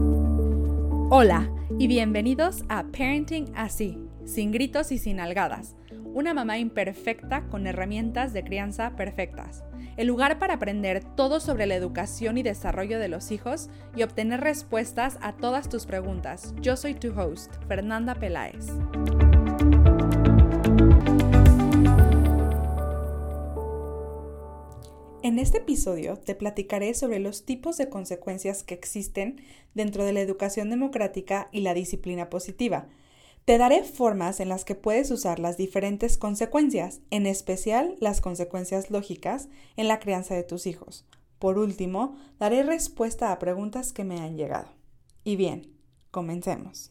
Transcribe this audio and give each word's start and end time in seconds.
Hola 0.00 1.50
y 1.76 1.88
bienvenidos 1.88 2.62
a 2.68 2.84
Parenting 2.84 3.52
Así, 3.56 3.98
sin 4.24 4.52
gritos 4.52 4.92
y 4.92 4.98
sin 4.98 5.18
algadas. 5.18 5.74
Una 6.14 6.34
mamá 6.34 6.58
imperfecta 6.58 7.48
con 7.48 7.66
herramientas 7.66 8.32
de 8.32 8.44
crianza 8.44 8.94
perfectas. 8.94 9.64
El 9.96 10.06
lugar 10.06 10.38
para 10.38 10.54
aprender 10.54 11.02
todo 11.02 11.40
sobre 11.40 11.66
la 11.66 11.74
educación 11.74 12.38
y 12.38 12.44
desarrollo 12.44 13.00
de 13.00 13.08
los 13.08 13.32
hijos 13.32 13.70
y 13.96 14.04
obtener 14.04 14.40
respuestas 14.40 15.18
a 15.20 15.32
todas 15.32 15.68
tus 15.68 15.84
preguntas. 15.84 16.54
Yo 16.60 16.76
soy 16.76 16.94
tu 16.94 17.18
host, 17.18 17.52
Fernanda 17.66 18.14
Peláez. 18.14 18.68
En 25.28 25.38
este 25.38 25.58
episodio 25.58 26.16
te 26.16 26.34
platicaré 26.34 26.94
sobre 26.94 27.18
los 27.18 27.44
tipos 27.44 27.76
de 27.76 27.90
consecuencias 27.90 28.62
que 28.62 28.72
existen 28.72 29.42
dentro 29.74 30.06
de 30.06 30.14
la 30.14 30.22
educación 30.22 30.70
democrática 30.70 31.50
y 31.52 31.60
la 31.60 31.74
disciplina 31.74 32.30
positiva. 32.30 32.86
Te 33.44 33.58
daré 33.58 33.84
formas 33.84 34.40
en 34.40 34.48
las 34.48 34.64
que 34.64 34.74
puedes 34.74 35.10
usar 35.10 35.38
las 35.38 35.58
diferentes 35.58 36.16
consecuencias, 36.16 37.02
en 37.10 37.26
especial 37.26 37.94
las 38.00 38.22
consecuencias 38.22 38.90
lógicas, 38.90 39.50
en 39.76 39.86
la 39.86 40.00
crianza 40.00 40.34
de 40.34 40.44
tus 40.44 40.66
hijos. 40.66 41.04
Por 41.38 41.58
último, 41.58 42.16
daré 42.38 42.62
respuesta 42.62 43.30
a 43.30 43.38
preguntas 43.38 43.92
que 43.92 44.04
me 44.04 44.20
han 44.20 44.38
llegado. 44.38 44.70
Y 45.24 45.36
bien, 45.36 45.74
comencemos. 46.10 46.90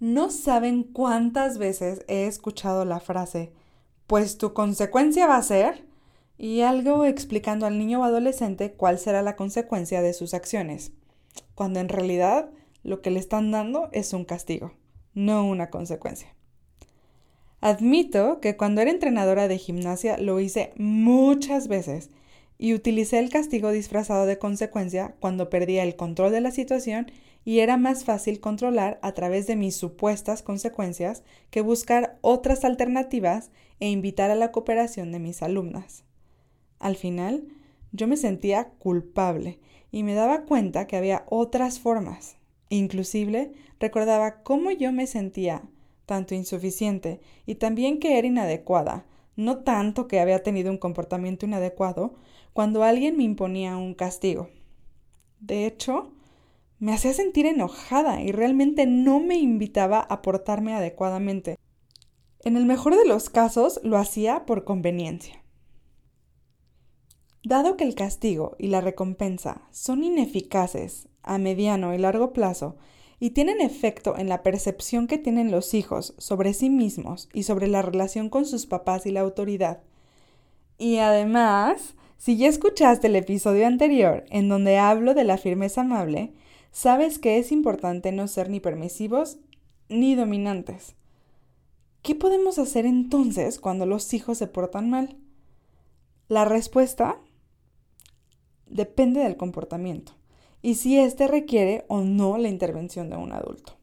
No 0.00 0.30
saben 0.30 0.82
cuántas 0.82 1.58
veces 1.58 2.06
he 2.08 2.26
escuchado 2.26 2.86
la 2.86 3.00
frase, 3.00 3.52
pues 4.06 4.38
tu 4.38 4.54
consecuencia 4.54 5.26
va 5.26 5.36
a 5.36 5.42
ser 5.42 5.92
y 6.38 6.62
algo 6.62 7.04
explicando 7.04 7.66
al 7.66 7.78
niño 7.78 8.00
o 8.00 8.04
adolescente 8.04 8.72
cuál 8.72 8.98
será 8.98 9.22
la 9.22 9.36
consecuencia 9.36 10.02
de 10.02 10.12
sus 10.12 10.34
acciones, 10.34 10.92
cuando 11.54 11.80
en 11.80 11.88
realidad 11.88 12.50
lo 12.82 13.00
que 13.00 13.10
le 13.10 13.20
están 13.20 13.50
dando 13.50 13.88
es 13.92 14.12
un 14.12 14.24
castigo, 14.24 14.72
no 15.14 15.46
una 15.46 15.70
consecuencia. 15.70 16.34
Admito 17.60 18.40
que 18.40 18.56
cuando 18.56 18.82
era 18.82 18.90
entrenadora 18.90 19.48
de 19.48 19.56
gimnasia 19.56 20.18
lo 20.18 20.38
hice 20.38 20.72
muchas 20.76 21.66
veces 21.66 22.10
y 22.58 22.74
utilicé 22.74 23.18
el 23.18 23.30
castigo 23.30 23.70
disfrazado 23.70 24.26
de 24.26 24.38
consecuencia 24.38 25.14
cuando 25.18 25.48
perdía 25.48 25.82
el 25.82 25.96
control 25.96 26.30
de 26.30 26.42
la 26.42 26.50
situación 26.50 27.10
y 27.44 27.60
era 27.60 27.76
más 27.76 28.04
fácil 28.04 28.40
controlar 28.40 28.98
a 29.02 29.12
través 29.12 29.46
de 29.46 29.56
mis 29.56 29.76
supuestas 29.76 30.42
consecuencias 30.42 31.22
que 31.50 31.60
buscar 31.60 32.18
otras 32.20 32.64
alternativas 32.64 33.50
e 33.80 33.88
invitar 33.88 34.30
a 34.30 34.34
la 34.34 34.52
cooperación 34.52 35.12
de 35.12 35.18
mis 35.18 35.42
alumnas. 35.42 36.04
Al 36.84 36.96
final, 36.96 37.48
yo 37.92 38.06
me 38.06 38.18
sentía 38.18 38.68
culpable 38.78 39.58
y 39.90 40.02
me 40.02 40.12
daba 40.12 40.42
cuenta 40.42 40.86
que 40.86 40.98
había 40.98 41.24
otras 41.30 41.80
formas. 41.80 42.36
Inclusive, 42.68 43.52
recordaba 43.80 44.42
cómo 44.42 44.70
yo 44.70 44.92
me 44.92 45.06
sentía 45.06 45.62
tanto 46.04 46.34
insuficiente 46.34 47.22
y 47.46 47.54
también 47.54 48.00
que 48.00 48.18
era 48.18 48.26
inadecuada, 48.26 49.06
no 49.34 49.60
tanto 49.60 50.08
que 50.08 50.20
había 50.20 50.42
tenido 50.42 50.70
un 50.70 50.76
comportamiento 50.76 51.46
inadecuado, 51.46 52.16
cuando 52.52 52.84
alguien 52.84 53.16
me 53.16 53.24
imponía 53.24 53.78
un 53.78 53.94
castigo. 53.94 54.50
De 55.40 55.64
hecho, 55.64 56.12
me 56.80 56.92
hacía 56.92 57.14
sentir 57.14 57.46
enojada 57.46 58.20
y 58.20 58.30
realmente 58.30 58.84
no 58.84 59.20
me 59.20 59.38
invitaba 59.38 60.00
a 60.00 60.20
portarme 60.20 60.74
adecuadamente. 60.74 61.56
En 62.40 62.58
el 62.58 62.66
mejor 62.66 62.94
de 62.94 63.06
los 63.06 63.30
casos 63.30 63.80
lo 63.84 63.96
hacía 63.96 64.44
por 64.44 64.64
conveniencia. 64.64 65.43
Dado 67.44 67.76
que 67.76 67.84
el 67.84 67.94
castigo 67.94 68.56
y 68.58 68.68
la 68.68 68.80
recompensa 68.80 69.62
son 69.70 70.02
ineficaces 70.02 71.08
a 71.22 71.38
mediano 71.38 71.94
y 71.94 71.98
largo 71.98 72.32
plazo 72.32 72.76
y 73.20 73.30
tienen 73.30 73.60
efecto 73.60 74.18
en 74.18 74.28
la 74.28 74.42
percepción 74.42 75.06
que 75.06 75.18
tienen 75.18 75.50
los 75.50 75.74
hijos 75.74 76.14
sobre 76.18 76.52
sí 76.54 76.70
mismos 76.70 77.28
y 77.32 77.44
sobre 77.44 77.68
la 77.68 77.82
relación 77.82 78.28
con 78.28 78.44
sus 78.44 78.66
papás 78.66 79.06
y 79.06 79.12
la 79.12 79.20
autoridad, 79.20 79.82
y 80.78 80.98
además, 80.98 81.94
si 82.18 82.36
ya 82.36 82.48
escuchaste 82.48 83.06
el 83.06 83.16
episodio 83.16 83.66
anterior 83.66 84.24
en 84.30 84.48
donde 84.48 84.78
hablo 84.78 85.14
de 85.14 85.24
la 85.24 85.38
firmeza 85.38 85.82
amable, 85.82 86.32
sabes 86.72 87.18
que 87.18 87.38
es 87.38 87.52
importante 87.52 88.12
no 88.12 88.26
ser 88.26 88.50
ni 88.50 88.60
permisivos 88.60 89.38
ni 89.88 90.14
dominantes. 90.14 90.96
¿Qué 92.02 92.14
podemos 92.14 92.58
hacer 92.58 92.86
entonces 92.86 93.60
cuando 93.60 93.86
los 93.86 94.12
hijos 94.12 94.38
se 94.38 94.46
portan 94.46 94.90
mal? 94.90 95.16
La 96.28 96.44
respuesta 96.44 97.18
depende 98.74 99.20
del 99.20 99.38
comportamiento 99.38 100.12
y 100.60 100.74
si 100.74 100.98
éste 100.98 101.28
requiere 101.28 101.84
o 101.88 102.00
no 102.00 102.36
la 102.36 102.48
intervención 102.48 103.08
de 103.08 103.16
un 103.16 103.32
adulto. 103.32 103.78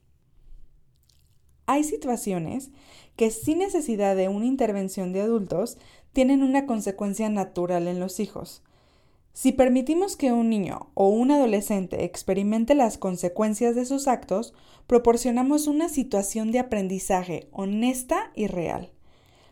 Hay 1.66 1.84
situaciones 1.84 2.72
que 3.16 3.32
sin 3.32 3.60
necesidad 3.60 4.16
de 4.16 4.28
una 4.28 4.46
intervención 4.46 5.14
de 5.14 5.22
adultos 5.22 5.78
tienen 6.12 6.44
una 6.44 6.66
consecuencia 6.66 7.30
natural 7.30 7.88
en 7.88 8.00
los 8.00 8.20
hijos. 8.20 8.64
Si 9.32 9.54
permitimos 9.54 10.18
que 10.18 10.34
un 10.34 10.50
niño 10.50 10.92
o 10.94 11.08
un 11.08 11.32
adolescente 11.32 12.04
experimente 12.04 12.76
las 12.76 12.98
consecuencias 12.98 13.76
de 13.76 13.86
sus 13.86 14.08
actos, 14.08 14.54
proporcionamos 14.88 15.68
una 15.68 15.88
situación 15.88 16.52
de 16.52 16.60
aprendizaje 16.60 17.48
honesta 17.52 18.32
y 18.36 18.48
real. 18.48 18.92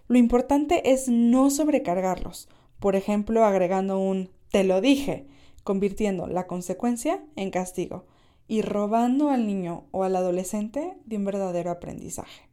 Lo 0.07 0.17
importante 0.17 0.91
es 0.91 1.07
no 1.07 1.50
sobrecargarlos, 1.50 2.50
por 2.79 2.95
ejemplo, 2.95 3.45
agregando 3.45 4.00
un 4.00 4.31
te 4.52 4.64
lo 4.64 4.82
dije, 4.82 5.28
convirtiendo 5.64 6.28
la 6.28 6.48
consecuencia 6.48 7.24
en 7.36 7.52
castigo 7.52 8.06
y 8.48 8.62
robando 8.64 9.30
al 9.30 9.46
niño 9.46 9.86
o 9.92 10.04
al 10.04 10.16
adolescente 10.16 10.98
de 11.06 11.18
un 11.18 11.26
verdadero 11.26 11.70
aprendizaje. 11.70 12.50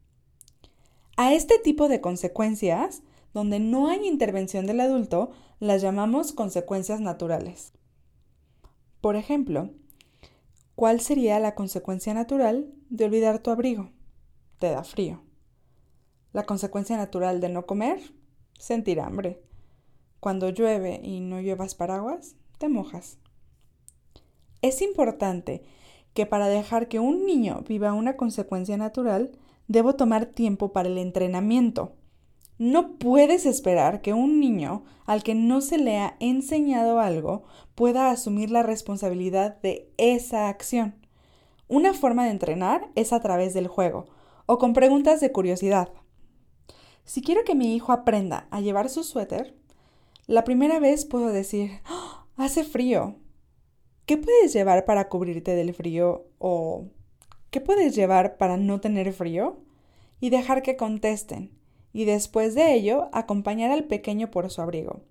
A 1.15 1.33
este 1.33 1.57
tipo 1.57 1.89
de 1.89 1.99
consecuencias, 1.99 3.01
donde 3.33 3.59
no 3.59 3.87
hay 3.87 4.07
intervención 4.07 4.67
del 4.67 4.79
adulto, 4.79 5.31
las 5.59 5.81
llamamos 5.81 6.31
consecuencias 6.31 7.01
naturales. 7.01 7.73
Por 9.01 9.15
ejemplo, 9.15 9.71
¿cuál 10.75 11.01
sería 11.01 11.39
la 11.39 11.55
consecuencia 11.55 12.13
natural 12.13 12.71
de 12.89 13.05
olvidar 13.05 13.39
tu 13.39 13.49
abrigo? 13.49 13.89
Te 14.59 14.69
da 14.69 14.83
frío. 14.83 15.23
La 16.33 16.45
consecuencia 16.45 16.97
natural 16.97 17.41
de 17.41 17.49
no 17.49 17.65
comer, 17.65 17.99
sentir 18.59 18.99
hambre. 18.99 19.41
Cuando 20.19 20.49
llueve 20.49 20.99
y 21.03 21.19
no 21.19 21.41
llevas 21.41 21.75
paraguas, 21.75 22.35
te 22.57 22.69
mojas. 22.69 23.17
Es 24.61 24.81
importante 24.81 25.63
que 26.13 26.25
para 26.25 26.47
dejar 26.47 26.87
que 26.87 26.99
un 26.99 27.25
niño 27.25 27.63
viva 27.67 27.93
una 27.93 28.17
consecuencia 28.17 28.77
natural, 28.77 29.31
debo 29.67 29.95
tomar 29.95 30.25
tiempo 30.25 30.73
para 30.73 30.89
el 30.89 30.97
entrenamiento. 30.97 31.93
No 32.57 32.97
puedes 32.97 33.45
esperar 33.45 34.01
que 34.01 34.13
un 34.13 34.39
niño 34.39 34.83
al 35.05 35.21
que 35.21 35.35
no 35.35 35.61
se 35.61 35.77
le 35.77 35.97
ha 35.97 36.17
enseñado 36.19 36.99
algo 36.99 37.43
pueda 37.75 38.09
asumir 38.09 38.49
la 38.49 38.63
responsabilidad 38.63 39.61
de 39.61 39.91
esa 39.97 40.49
acción. 40.49 40.95
Una 41.67 41.93
forma 41.93 42.25
de 42.25 42.31
entrenar 42.31 42.89
es 42.95 43.13
a 43.13 43.19
través 43.19 43.53
del 43.53 43.67
juego 43.67 44.05
o 44.47 44.57
con 44.57 44.73
preguntas 44.73 45.19
de 45.19 45.31
curiosidad. 45.31 45.89
Si 47.05 47.21
quiero 47.21 47.43
que 47.43 47.53
mi 47.53 47.75
hijo 47.75 47.91
aprenda 47.91 48.47
a 48.49 48.59
llevar 48.59 48.89
su 48.89 49.03
suéter, 49.03 49.55
la 50.27 50.43
primera 50.43 50.79
vez 50.79 51.05
puedo 51.05 51.31
decir, 51.31 51.79
¡Ah! 51.85 52.25
hace 52.35 52.63
frío. 52.63 53.15
¿Qué 54.05 54.17
puedes 54.17 54.53
llevar 54.53 54.85
para 54.85 55.09
cubrirte 55.09 55.55
del 55.55 55.73
frío? 55.73 56.27
¿O 56.37 56.89
qué 57.49 57.61
puedes 57.61 57.95
llevar 57.95 58.37
para 58.37 58.57
no 58.57 58.79
tener 58.79 59.11
frío? 59.13 59.61
Y 60.19 60.29
dejar 60.29 60.61
que 60.61 60.75
contesten. 60.75 61.57
Y 61.93 62.05
después 62.05 62.55
de 62.55 62.73
ello, 62.73 63.09
acompañar 63.13 63.71
al 63.71 63.85
pequeño 63.85 64.29
por 64.29 64.49
su 64.49 64.61
abrigo. 64.61 65.01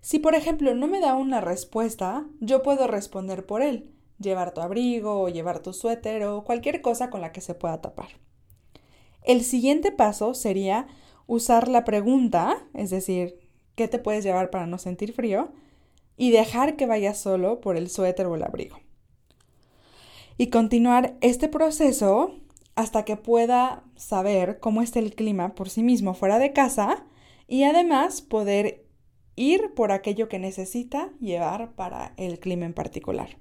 Si, 0.00 0.18
por 0.18 0.34
ejemplo, 0.34 0.74
no 0.74 0.86
me 0.86 1.00
da 1.00 1.14
una 1.14 1.40
respuesta, 1.40 2.26
yo 2.40 2.62
puedo 2.62 2.86
responder 2.86 3.44
por 3.46 3.62
él. 3.62 3.90
Llevar 4.18 4.54
tu 4.54 4.60
abrigo 4.60 5.20
o 5.20 5.28
llevar 5.28 5.60
tu 5.60 5.72
suéter 5.72 6.24
o 6.24 6.44
cualquier 6.44 6.80
cosa 6.80 7.10
con 7.10 7.20
la 7.20 7.32
que 7.32 7.40
se 7.40 7.54
pueda 7.54 7.80
tapar. 7.80 8.08
El 9.22 9.42
siguiente 9.42 9.92
paso 9.92 10.34
sería 10.34 10.86
usar 11.26 11.68
la 11.68 11.84
pregunta, 11.84 12.56
es 12.74 12.90
decir, 12.90 13.39
qué 13.80 13.88
te 13.88 13.98
puedes 13.98 14.22
llevar 14.22 14.50
para 14.50 14.66
no 14.66 14.76
sentir 14.76 15.14
frío 15.14 15.52
y 16.18 16.32
dejar 16.32 16.76
que 16.76 16.84
vaya 16.84 17.14
solo 17.14 17.62
por 17.62 17.78
el 17.78 17.88
suéter 17.88 18.26
o 18.26 18.34
el 18.34 18.42
abrigo. 18.42 18.78
Y 20.36 20.48
continuar 20.48 21.16
este 21.22 21.48
proceso 21.48 22.34
hasta 22.74 23.06
que 23.06 23.16
pueda 23.16 23.82
saber 23.96 24.60
cómo 24.60 24.82
está 24.82 24.98
el 24.98 25.14
clima 25.14 25.54
por 25.54 25.70
sí 25.70 25.82
mismo 25.82 26.12
fuera 26.12 26.38
de 26.38 26.52
casa 26.52 27.06
y 27.48 27.62
además 27.62 28.20
poder 28.20 28.84
ir 29.34 29.72
por 29.72 29.92
aquello 29.92 30.28
que 30.28 30.38
necesita 30.38 31.10
llevar 31.20 31.74
para 31.74 32.12
el 32.18 32.38
clima 32.38 32.66
en 32.66 32.74
particular. 32.74 33.38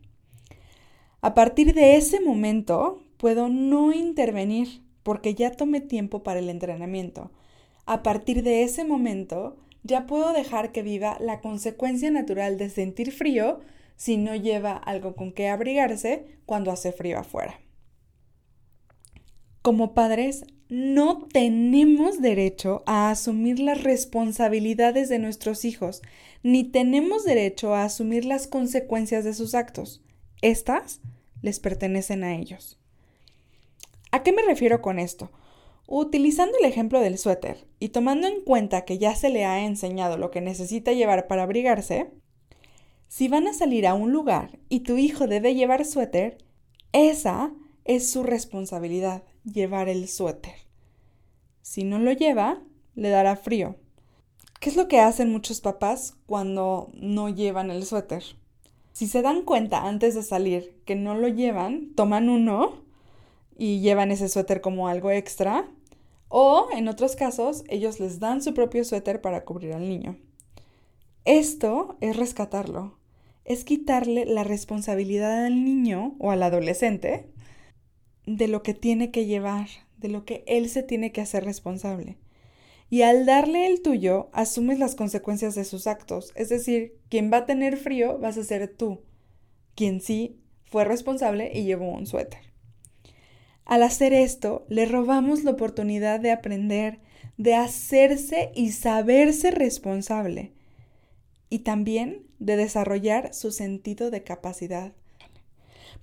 A 1.20 1.34
partir 1.34 1.74
de 1.74 1.98
ese 1.98 2.22
momento 2.22 3.04
puedo 3.18 3.50
no 3.50 3.92
intervenir 3.92 4.86
porque 5.04 5.36
ya 5.36 5.52
tomé 5.52 5.82
tiempo 5.82 6.24
para 6.24 6.40
el 6.40 6.50
entrenamiento. 6.50 7.30
A 7.86 8.04
partir 8.04 8.42
de 8.42 8.64
ese 8.64 8.86
momento 8.86 9.58
ya 9.84 10.08
puedo 10.08 10.34
dejar 10.34 10.72
que 10.72 10.84
viva 10.84 11.18
la 11.20 11.42
consecuencia 11.42 12.12
natural 12.12 12.58
de 12.58 12.70
sentir 12.70 13.12
frío 13.12 13.60
si 13.96 14.18
no 14.18 14.36
lleva 14.36 14.74
algo 14.74 15.16
con 15.16 15.32
que 15.32 15.50
abrigarse 15.50 16.40
cuando 16.46 16.72
hace 16.72 16.92
frío 16.92 17.20
afuera. 17.20 17.60
Como 19.62 19.94
padres, 19.94 20.46
no 20.70 21.28
tenemos 21.34 22.22
derecho 22.22 22.84
a 22.86 23.10
asumir 23.10 23.60
las 23.60 23.84
responsabilidades 23.84 25.10
de 25.10 25.20
nuestros 25.20 25.66
hijos, 25.66 26.02
ni 26.44 26.64
tenemos 26.64 27.26
derecho 27.26 27.74
a 27.76 27.84
asumir 27.84 28.24
las 28.24 28.48
consecuencias 28.48 29.26
de 29.26 29.34
sus 29.34 29.56
actos. 29.56 30.02
Estas 30.42 31.02
les 31.42 31.60
pertenecen 31.60 32.24
a 32.24 32.36
ellos. 32.36 32.80
¿A 34.12 34.24
qué 34.24 34.32
me 34.32 34.44
refiero 34.44 34.82
con 34.82 35.00
esto? 35.00 35.30
Utilizando 35.92 36.56
el 36.60 36.66
ejemplo 36.66 37.00
del 37.00 37.18
suéter 37.18 37.66
y 37.80 37.90
tomando 37.90 38.28
en 38.28 38.42
cuenta 38.42 38.86
que 38.86 39.00
ya 39.00 39.16
se 39.16 39.30
le 39.30 39.44
ha 39.44 39.66
enseñado 39.66 40.18
lo 40.18 40.30
que 40.30 40.40
necesita 40.40 40.94
llevar 40.94 41.26
para 41.26 41.42
abrigarse, 41.42 42.12
si 43.08 43.28
van 43.28 43.48
a 43.48 43.56
salir 43.56 43.88
a 43.88 43.96
un 43.96 44.12
lugar 44.12 44.60
y 44.70 44.82
tu 44.82 44.98
hijo 44.98 45.26
debe 45.26 45.56
llevar 45.56 45.86
suéter, 45.86 46.38
esa 46.92 47.52
es 47.86 48.12
su 48.12 48.22
responsabilidad, 48.22 49.24
llevar 49.44 49.90
el 49.90 50.08
suéter. 50.08 50.54
Si 51.64 51.84
no 51.84 51.98
lo 51.98 52.12
lleva, 52.12 52.62
le 52.94 53.10
dará 53.10 53.36
frío. 53.36 53.76
¿Qué 54.60 54.70
es 54.70 54.76
lo 54.76 54.88
que 54.88 55.00
hacen 55.00 55.32
muchos 55.32 55.60
papás 55.60 56.18
cuando 56.28 56.92
no 56.94 57.30
llevan 57.30 57.72
el 57.72 57.84
suéter? 57.84 58.24
Si 58.94 59.08
se 59.08 59.24
dan 59.24 59.42
cuenta 59.42 59.88
antes 59.88 60.14
de 60.14 60.22
salir 60.22 60.84
que 60.86 60.96
no 60.96 61.16
lo 61.16 61.30
llevan, 61.30 61.96
toman 61.96 62.30
uno 62.30 62.84
y 63.58 63.80
llevan 63.80 64.12
ese 64.12 64.30
suéter 64.30 64.62
como 64.62 64.88
algo 64.88 65.10
extra. 65.10 65.68
O, 66.30 66.68
en 66.72 66.88
otros 66.88 67.16
casos, 67.16 67.64
ellos 67.68 68.00
les 68.00 68.20
dan 68.20 68.42
su 68.42 68.54
propio 68.54 68.86
suéter 68.86 69.20
para 69.20 69.44
cubrir 69.44 69.74
al 69.74 69.90
niño. 69.90 70.18
Esto 71.26 71.98
es 72.02 72.16
rescatarlo, 72.16 72.98
es 73.46 73.64
quitarle 73.64 74.26
la 74.26 74.44
responsabilidad 74.44 75.46
al 75.46 75.66
niño 75.66 76.16
o 76.20 76.32
al 76.32 76.44
adolescente 76.44 77.28
de 78.28 78.48
lo 78.48 78.62
que 78.62 78.76
tiene 78.76 79.10
que 79.10 79.26
llevar, 79.26 79.68
de 79.98 80.10
lo 80.10 80.24
que 80.24 80.44
él 80.48 80.70
se 80.70 80.84
tiene 80.84 81.12
que 81.12 81.22
hacer 81.22 81.44
responsable. 81.44 82.18
Y 82.92 83.02
al 83.02 83.26
darle 83.26 83.68
el 83.68 83.82
tuyo, 83.82 84.30
asumes 84.32 84.80
las 84.80 84.96
consecuencias 84.96 85.56
de 85.56 85.66
sus 85.66 85.88
actos. 85.88 86.32
Es 86.36 86.50
decir, 86.50 86.98
quien 87.10 87.32
va 87.32 87.38
a 87.38 87.46
tener 87.46 87.78
frío 87.78 88.18
vas 88.20 88.38
a 88.38 88.44
ser 88.44 88.68
tú, 88.68 89.02
quien 89.76 90.02
sí 90.02 90.40
fue 90.66 90.86
responsable 90.86 91.52
y 91.54 91.64
llevó 91.64 91.92
un 91.92 92.06
suéter. 92.06 92.49
Al 93.66 93.84
hacer 93.84 94.14
esto, 94.14 94.66
le 94.70 94.86
robamos 94.86 95.44
la 95.44 95.52
oportunidad 95.52 96.20
de 96.20 96.32
aprender, 96.32 97.00
de 97.38 97.56
hacerse 97.56 98.52
y 98.56 98.72
saberse 98.72 99.52
responsable, 99.52 100.54
y 101.50 101.60
también 101.60 102.24
de 102.40 102.56
desarrollar 102.58 103.34
su 103.34 103.52
sentido 103.52 104.12
de 104.12 104.24
capacidad. 104.24 104.94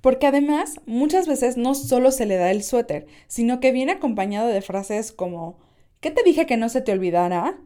Porque 0.01 0.27
además, 0.27 0.81
muchas 0.87 1.27
veces 1.27 1.57
no 1.57 1.75
solo 1.75 2.11
se 2.11 2.27
le 2.27 2.37
da 2.37 2.51
el 2.51 2.63
suéter, 2.63 3.07
sino 3.27 3.61
que 3.61 3.73
viene 3.73 3.93
acompañado 3.93 4.49
de 4.49 4.63
frases 4.63 5.13
como 5.13 5.59
¿Qué 6.01 6.11
te 6.11 6.23
dije 6.23 6.47
que 6.47 6.57
no 6.57 6.69
se 6.69 6.83
te 6.83 6.93
olvidara? 6.93 7.59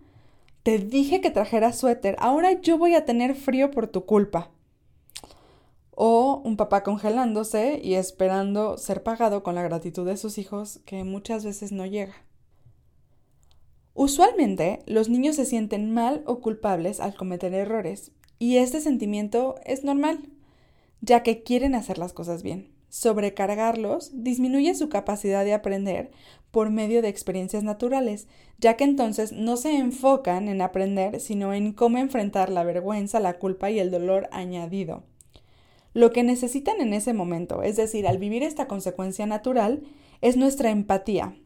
Te 0.63 0.79
dije 0.79 1.21
que 1.21 1.31
trajeras 1.31 1.79
suéter, 1.79 2.17
ahora 2.19 2.61
yo 2.61 2.79
voy 2.79 2.95
a 2.95 3.05
tener 3.05 3.35
frío 3.35 3.71
por 3.71 3.89
tu 3.89 4.07
culpa. 4.07 4.51
O 6.03 6.41
un 6.47 6.57
papá 6.57 6.83
congelándose 6.83 7.79
y 7.85 7.93
esperando 7.93 8.79
ser 8.79 9.03
pagado 9.03 9.43
con 9.43 9.55
la 9.55 9.63
gratitud 9.63 10.07
de 10.07 10.17
sus 10.17 10.39
hijos 10.39 10.81
que 10.87 11.05
muchas 11.05 11.45
veces 11.45 11.73
no 11.73 11.85
llega. 11.85 12.15
Usualmente 13.93 14.79
los 14.87 15.11
niños 15.11 15.37
se 15.37 15.45
sienten 15.45 15.93
mal 15.93 16.23
o 16.25 16.41
culpables 16.41 17.01
al 17.01 17.15
cometer 17.15 17.53
errores 17.53 18.13
y 18.39 18.57
este 18.57 18.81
sentimiento 18.81 19.57
es 19.67 19.85
normal, 19.85 20.31
ya 21.03 21.23
que 21.23 21.43
quieren 21.43 21.75
hacer 21.75 21.99
las 21.99 22.15
cosas 22.15 22.43
bien. 22.43 22.73
Sobrecargarlos 22.89 24.11
disminuye 24.15 24.75
su 24.75 24.89
capacidad 24.89 25.45
de 25.45 25.53
aprender 25.53 26.13
por 26.51 26.71
medio 26.71 27.03
de 27.03 27.09
experiencias 27.09 27.63
naturales, 27.63 28.27
ya 28.57 28.75
que 28.79 28.85
entonces 28.85 29.33
no 29.33 29.59
se 29.59 29.77
enfocan 29.77 30.49
en 30.49 30.63
aprender, 30.63 31.21
sino 31.21 31.53
en 31.53 31.75
cómo 31.75 31.99
enfrentar 31.99 32.49
la 32.49 32.65
vergüenza, 32.65 33.21
la 33.21 33.39
culpa 33.39 33.71
y 33.71 33.81
el 33.81 33.91
dolor 33.91 34.31
añadido. 34.33 35.10
Lo 35.93 36.13
que 36.13 36.23
necesitan 36.23 36.81
en 36.81 36.93
ese 36.93 37.13
momento, 37.13 37.63
es 37.63 37.77
decir, 37.77 38.07
al 38.07 38.19
vivir 38.19 38.43
esta 38.43 38.69
consecuencia 38.69 39.27
natural, 39.27 39.83
es 40.21 40.37
nuestra 40.37 40.71
empatía. 40.71 41.37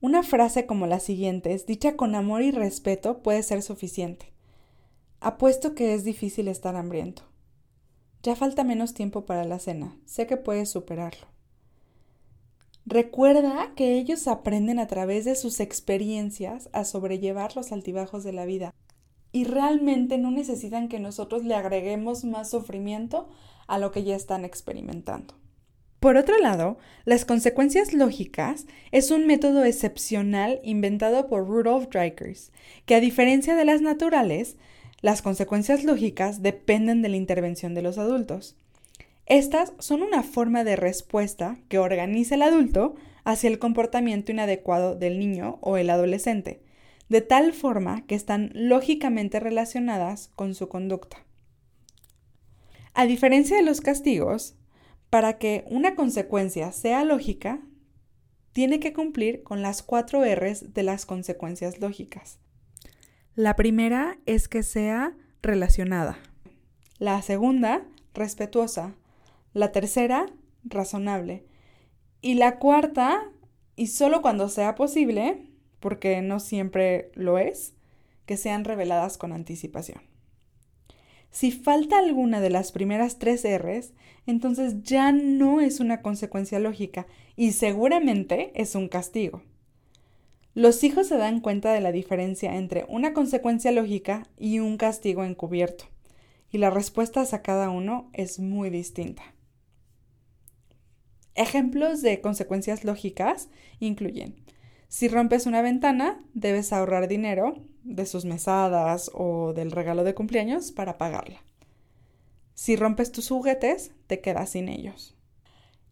Una 0.00 0.22
frase 0.22 0.66
como 0.66 0.86
la 0.86 1.00
siguiente, 1.00 1.56
dicha 1.66 1.96
con 1.96 2.14
amor 2.14 2.42
y 2.42 2.50
respeto, 2.50 3.22
puede 3.22 3.42
ser 3.42 3.62
suficiente. 3.62 4.32
Apuesto 5.20 5.74
que 5.74 5.94
es 5.94 6.04
difícil 6.04 6.48
estar 6.48 6.76
hambriento. 6.76 7.22
Ya 8.22 8.36
falta 8.36 8.64
menos 8.64 8.94
tiempo 8.94 9.26
para 9.26 9.44
la 9.44 9.58
cena. 9.58 9.98
Sé 10.06 10.26
que 10.26 10.36
puedes 10.36 10.70
superarlo. 10.70 11.26
Recuerda 12.86 13.72
que 13.76 13.96
ellos 13.98 14.28
aprenden 14.28 14.78
a 14.78 14.86
través 14.86 15.24
de 15.24 15.36
sus 15.36 15.60
experiencias 15.60 16.68
a 16.72 16.84
sobrellevar 16.84 17.56
los 17.56 17.72
altibajos 17.72 18.24
de 18.24 18.32
la 18.32 18.44
vida 18.44 18.74
y 19.32 19.44
realmente 19.44 20.18
no 20.18 20.30
necesitan 20.30 20.88
que 20.88 21.00
nosotros 21.00 21.44
le 21.44 21.54
agreguemos 21.54 22.24
más 22.24 22.50
sufrimiento 22.50 23.28
a 23.66 23.78
lo 23.78 23.92
que 23.92 24.04
ya 24.04 24.16
están 24.16 24.44
experimentando. 24.44 25.34
Por 26.04 26.18
otro 26.18 26.36
lado, 26.38 26.76
las 27.06 27.24
consecuencias 27.24 27.94
lógicas 27.94 28.66
es 28.92 29.10
un 29.10 29.26
método 29.26 29.64
excepcional 29.64 30.60
inventado 30.62 31.28
por 31.28 31.48
Rudolf 31.48 31.88
Dreikers, 31.88 32.52
que 32.84 32.94
a 32.94 33.00
diferencia 33.00 33.56
de 33.56 33.64
las 33.64 33.80
naturales, 33.80 34.58
las 35.00 35.22
consecuencias 35.22 35.82
lógicas 35.82 36.42
dependen 36.42 37.00
de 37.00 37.08
la 37.08 37.16
intervención 37.16 37.72
de 37.72 37.80
los 37.80 37.96
adultos. 37.96 38.54
Estas 39.24 39.72
son 39.78 40.02
una 40.02 40.22
forma 40.22 40.62
de 40.62 40.76
respuesta 40.76 41.56
que 41.68 41.78
organiza 41.78 42.34
el 42.34 42.42
adulto 42.42 42.96
hacia 43.24 43.48
el 43.48 43.58
comportamiento 43.58 44.30
inadecuado 44.30 44.96
del 44.96 45.18
niño 45.18 45.58
o 45.62 45.78
el 45.78 45.88
adolescente, 45.88 46.60
de 47.08 47.22
tal 47.22 47.54
forma 47.54 48.04
que 48.06 48.14
están 48.14 48.50
lógicamente 48.52 49.40
relacionadas 49.40 50.30
con 50.36 50.54
su 50.54 50.68
conducta. 50.68 51.24
A 52.94 53.06
diferencia 53.06 53.56
de 53.56 53.64
los 53.64 53.80
castigos, 53.80 54.54
para 55.10 55.36
que 55.38 55.64
una 55.68 55.96
consecuencia 55.96 56.70
sea 56.70 57.04
lógica, 57.04 57.60
tiene 58.52 58.78
que 58.78 58.92
cumplir 58.92 59.42
con 59.42 59.62
las 59.62 59.82
cuatro 59.82 60.24
R's 60.24 60.72
de 60.74 60.84
las 60.84 61.04
consecuencias 61.04 61.80
lógicas. 61.80 62.38
La 63.34 63.56
primera 63.56 64.18
es 64.26 64.46
que 64.46 64.62
sea 64.62 65.16
relacionada. 65.42 66.18
La 67.00 67.20
segunda, 67.20 67.84
respetuosa. 68.14 68.94
La 69.52 69.72
tercera, 69.72 70.26
razonable. 70.62 71.44
Y 72.20 72.34
la 72.34 72.60
cuarta, 72.60 73.24
y 73.74 73.88
solo 73.88 74.22
cuando 74.22 74.48
sea 74.48 74.76
posible, 74.76 75.50
porque 75.80 76.22
no 76.22 76.38
siempre 76.38 77.10
lo 77.14 77.38
es, 77.38 77.74
que 78.24 78.36
sean 78.36 78.64
reveladas 78.64 79.18
con 79.18 79.32
anticipación. 79.32 80.13
Si 81.34 81.50
falta 81.50 81.98
alguna 81.98 82.40
de 82.40 82.48
las 82.48 82.70
primeras 82.70 83.18
tres 83.18 83.42
R's, 83.44 83.92
entonces 84.24 84.84
ya 84.84 85.10
no 85.10 85.60
es 85.60 85.80
una 85.80 86.00
consecuencia 86.00 86.60
lógica 86.60 87.08
y 87.34 87.50
seguramente 87.50 88.52
es 88.54 88.76
un 88.76 88.86
castigo. 88.86 89.42
Los 90.54 90.84
hijos 90.84 91.08
se 91.08 91.16
dan 91.16 91.40
cuenta 91.40 91.72
de 91.72 91.80
la 91.80 91.90
diferencia 91.90 92.54
entre 92.54 92.86
una 92.88 93.12
consecuencia 93.14 93.72
lógica 93.72 94.28
y 94.38 94.60
un 94.60 94.76
castigo 94.76 95.24
encubierto, 95.24 95.86
y 96.52 96.58
la 96.58 96.70
respuesta 96.70 97.24
a 97.28 97.42
cada 97.42 97.68
uno 97.68 98.10
es 98.12 98.38
muy 98.38 98.70
distinta. 98.70 99.24
Ejemplos 101.34 102.00
de 102.00 102.20
consecuencias 102.20 102.84
lógicas 102.84 103.48
incluyen 103.80 104.36
si 104.86 105.08
rompes 105.08 105.46
una 105.46 105.62
ventana, 105.62 106.22
debes 106.34 106.72
ahorrar 106.72 107.08
dinero 107.08 107.56
de 107.84 108.06
sus 108.06 108.24
mesadas 108.24 109.10
o 109.14 109.52
del 109.52 109.70
regalo 109.70 110.04
de 110.04 110.14
cumpleaños 110.14 110.72
para 110.72 110.98
pagarla. 110.98 111.42
Si 112.54 112.76
rompes 112.76 113.12
tus 113.12 113.28
juguetes, 113.28 113.92
te 114.06 114.20
quedas 114.20 114.50
sin 114.50 114.68
ellos. 114.68 115.16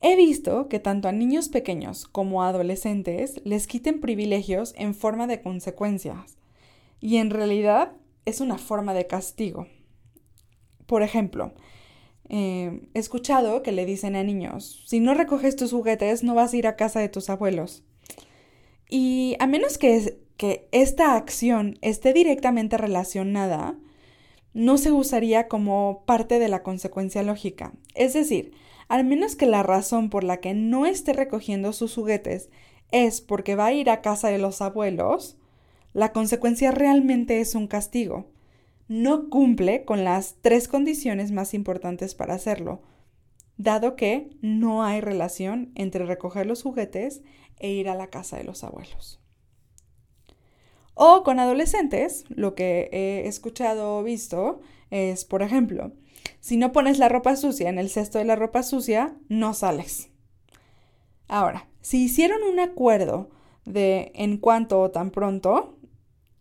He 0.00 0.16
visto 0.16 0.68
que 0.68 0.80
tanto 0.80 1.08
a 1.08 1.12
niños 1.12 1.48
pequeños 1.48 2.06
como 2.06 2.42
a 2.42 2.48
adolescentes 2.48 3.40
les 3.44 3.66
quiten 3.66 4.00
privilegios 4.00 4.74
en 4.76 4.94
forma 4.94 5.26
de 5.26 5.40
consecuencias, 5.40 6.38
y 7.00 7.16
en 7.16 7.30
realidad 7.30 7.92
es 8.24 8.40
una 8.40 8.58
forma 8.58 8.94
de 8.94 9.06
castigo. 9.06 9.66
Por 10.86 11.02
ejemplo, 11.02 11.52
eh, 12.28 12.88
he 12.94 12.98
escuchado 12.98 13.62
que 13.62 13.72
le 13.72 13.86
dicen 13.86 14.16
a 14.16 14.22
niños, 14.22 14.84
si 14.86 15.00
no 15.00 15.14
recoges 15.14 15.54
tus 15.54 15.70
juguetes 15.70 16.22
no 16.22 16.34
vas 16.34 16.52
a 16.52 16.56
ir 16.56 16.66
a 16.66 16.76
casa 16.76 17.00
de 17.00 17.08
tus 17.08 17.28
abuelos. 17.30 17.84
Y 18.88 19.36
a 19.38 19.46
menos 19.46 19.78
que, 19.78 20.18
que 20.42 20.66
esta 20.72 21.14
acción 21.14 21.78
esté 21.82 22.12
directamente 22.12 22.76
relacionada, 22.76 23.76
no 24.54 24.76
se 24.76 24.90
usaría 24.90 25.46
como 25.46 26.02
parte 26.04 26.40
de 26.40 26.48
la 26.48 26.64
consecuencia 26.64 27.22
lógica. 27.22 27.74
Es 27.94 28.12
decir, 28.12 28.50
al 28.88 29.04
menos 29.04 29.36
que 29.36 29.46
la 29.46 29.62
razón 29.62 30.10
por 30.10 30.24
la 30.24 30.38
que 30.38 30.52
no 30.52 30.84
esté 30.84 31.12
recogiendo 31.12 31.72
sus 31.72 31.94
juguetes 31.94 32.50
es 32.90 33.20
porque 33.20 33.54
va 33.54 33.66
a 33.66 33.72
ir 33.72 33.88
a 33.88 34.00
casa 34.00 34.30
de 34.30 34.38
los 34.38 34.62
abuelos, 34.62 35.38
la 35.92 36.10
consecuencia 36.10 36.72
realmente 36.72 37.40
es 37.40 37.54
un 37.54 37.68
castigo. 37.68 38.26
no 38.88 39.30
cumple 39.30 39.84
con 39.84 40.02
las 40.02 40.34
tres 40.40 40.66
condiciones 40.66 41.30
más 41.30 41.54
importantes 41.54 42.16
para 42.16 42.34
hacerlo, 42.34 42.82
dado 43.56 43.94
que 43.94 44.30
no 44.40 44.82
hay 44.82 45.00
relación 45.00 45.70
entre 45.76 46.04
recoger 46.04 46.46
los 46.46 46.64
juguetes 46.64 47.22
e 47.60 47.70
ir 47.70 47.88
a 47.88 47.94
la 47.94 48.08
casa 48.08 48.38
de 48.38 48.42
los 48.42 48.64
abuelos. 48.64 49.21
O 50.94 51.22
con 51.22 51.38
adolescentes, 51.38 52.24
lo 52.28 52.54
que 52.54 52.88
he 52.92 53.26
escuchado 53.26 53.98
o 53.98 54.02
visto 54.02 54.60
es, 54.90 55.24
por 55.24 55.42
ejemplo, 55.42 55.92
si 56.40 56.56
no 56.56 56.72
pones 56.72 56.98
la 56.98 57.08
ropa 57.08 57.36
sucia 57.36 57.68
en 57.68 57.78
el 57.78 57.88
cesto 57.88 58.18
de 58.18 58.24
la 58.24 58.36
ropa 58.36 58.62
sucia, 58.62 59.16
no 59.28 59.54
sales. 59.54 60.10
Ahora, 61.28 61.68
si 61.80 62.04
hicieron 62.04 62.42
un 62.42 62.60
acuerdo 62.60 63.30
de 63.64 64.12
en 64.14 64.36
cuanto 64.36 64.80
o 64.80 64.90
tan 64.90 65.10
pronto, 65.10 65.78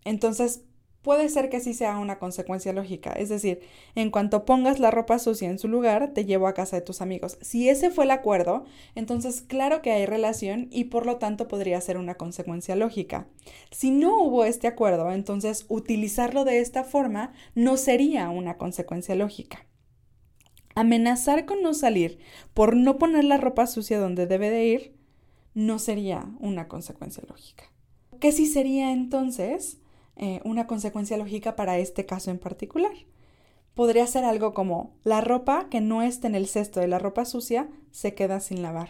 entonces 0.04 0.64
puede 1.02 1.30
ser 1.30 1.50
que 1.50 1.60
sí 1.60 1.74
sea 1.74 1.98
una 1.98 2.20
consecuencia 2.20 2.74
lógica. 2.74 3.12
Es 3.12 3.30
decir, 3.30 3.62
en 3.96 4.12
cuanto 4.12 4.46
pongas 4.46 4.80
la 4.80 4.92
ropa 4.92 5.20
sucia 5.20 5.50
en 5.50 5.60
su 5.60 5.68
lugar, 5.68 6.14
te 6.14 6.26
llevo 6.26 6.48
a 6.48 6.54
casa 6.54 6.76
de 6.76 6.82
tus 6.82 7.02
amigos. 7.02 7.38
Si 7.42 7.70
ese 7.70 7.90
fue 7.90 8.06
el 8.06 8.12
acuerdo, 8.12 8.66
entonces 8.96 9.42
claro 9.42 9.82
que 9.82 9.92
hay 9.92 10.06
relación 10.06 10.68
y 10.72 10.86
por 10.86 11.06
lo 11.06 11.18
tanto 11.18 11.48
podría 11.48 11.82
ser 11.82 11.98
una 11.98 12.16
consecuencia 12.16 12.76
lógica. 12.76 13.28
Si 13.72 13.92
no 13.92 14.22
hubo 14.22 14.46
este 14.46 14.68
acuerdo, 14.68 15.12
entonces 15.12 15.66
utilizarlo 15.70 16.46
de 16.46 16.60
esta 16.60 16.84
forma 16.84 17.34
no 17.56 17.78
sería 17.78 18.30
una 18.30 18.58
consecuencia 18.58 19.16
lógica. 19.16 19.66
Amenazar 20.76 21.46
con 21.46 21.62
no 21.62 21.74
salir 21.74 22.20
por 22.54 22.78
no 22.78 22.98
poner 22.98 23.26
la 23.26 23.38
ropa 23.38 23.68
sucia 23.68 24.00
donde 24.00 24.28
debe 24.28 24.50
de 24.50 24.66
ir 24.66 24.96
no 25.54 25.80
sería 25.80 26.32
una 26.40 26.68
consecuencia 26.70 27.24
lógica. 27.28 27.66
¿Qué 28.22 28.32
sí 28.32 28.46
sería 28.46 28.92
entonces 28.92 29.82
eh, 30.16 30.42
una 30.44 30.68
consecuencia 30.68 31.18
lógica 31.18 31.56
para 31.56 31.78
este 31.78 32.06
caso 32.06 32.32
en 32.32 32.40
particular? 32.40 32.94
Podría 33.76 34.06
ser 34.08 34.26
algo 34.26 34.54
como 34.54 34.94
la 35.04 35.22
ropa 35.22 35.68
que 35.70 35.82
no 35.82 36.02
esté 36.02 36.28
en 36.28 36.36
el 36.36 36.48
cesto 36.48 36.80
de 36.80 36.88
la 36.88 37.00
ropa 37.00 37.26
sucia 37.26 37.70
se 37.92 38.14
queda 38.14 38.40
sin 38.40 38.62
lavar. 38.62 38.90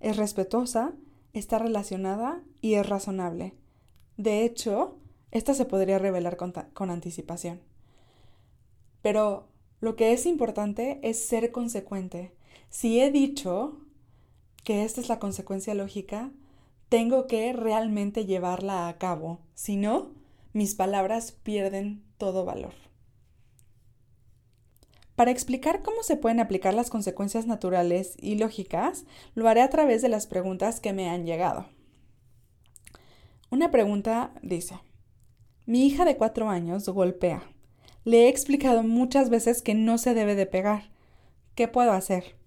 Es 0.00 0.16
respetuosa, 0.16 0.92
está 1.32 1.58
relacionada 1.58 2.42
y 2.60 2.74
es 2.74 2.88
razonable. 2.88 3.54
De 4.16 4.44
hecho, 4.44 4.98
esta 5.30 5.54
se 5.54 5.64
podría 5.64 5.98
revelar 5.98 6.36
con, 6.36 6.52
con 6.74 6.90
anticipación. 6.90 7.60
Pero 9.02 9.48
lo 9.80 9.96
que 9.96 10.12
es 10.12 10.26
importante 10.26 11.00
es 11.02 11.24
ser 11.24 11.52
consecuente. 11.52 12.32
Si 12.68 13.00
he 13.00 13.10
dicho 13.10 13.80
que 14.62 14.84
esta 14.84 15.00
es 15.00 15.08
la 15.08 15.18
consecuencia 15.18 15.74
lógica, 15.74 16.30
tengo 16.90 17.28
que 17.28 17.52
realmente 17.52 18.26
llevarla 18.26 18.88
a 18.88 18.98
cabo. 18.98 19.38
Si 19.54 19.76
no, 19.76 20.10
mis 20.52 20.74
palabras 20.74 21.32
pierden 21.32 22.04
todo 22.18 22.44
valor. 22.44 22.74
Para 25.14 25.30
explicar 25.30 25.82
cómo 25.82 26.02
se 26.02 26.16
pueden 26.16 26.40
aplicar 26.40 26.74
las 26.74 26.90
consecuencias 26.90 27.46
naturales 27.46 28.16
y 28.18 28.34
lógicas, 28.34 29.04
lo 29.34 29.48
haré 29.48 29.62
a 29.62 29.70
través 29.70 30.02
de 30.02 30.08
las 30.08 30.26
preguntas 30.26 30.80
que 30.80 30.92
me 30.92 31.08
han 31.08 31.26
llegado. 31.26 31.66
Una 33.50 33.70
pregunta 33.70 34.32
dice, 34.42 34.80
mi 35.66 35.86
hija 35.86 36.04
de 36.04 36.16
cuatro 36.16 36.48
años 36.48 36.88
golpea. 36.88 37.44
Le 38.04 38.24
he 38.24 38.28
explicado 38.28 38.82
muchas 38.82 39.30
veces 39.30 39.62
que 39.62 39.74
no 39.74 39.96
se 39.98 40.14
debe 40.14 40.34
de 40.34 40.46
pegar. 40.46 40.90
¿Qué 41.54 41.68
puedo 41.68 41.92
hacer? 41.92 42.39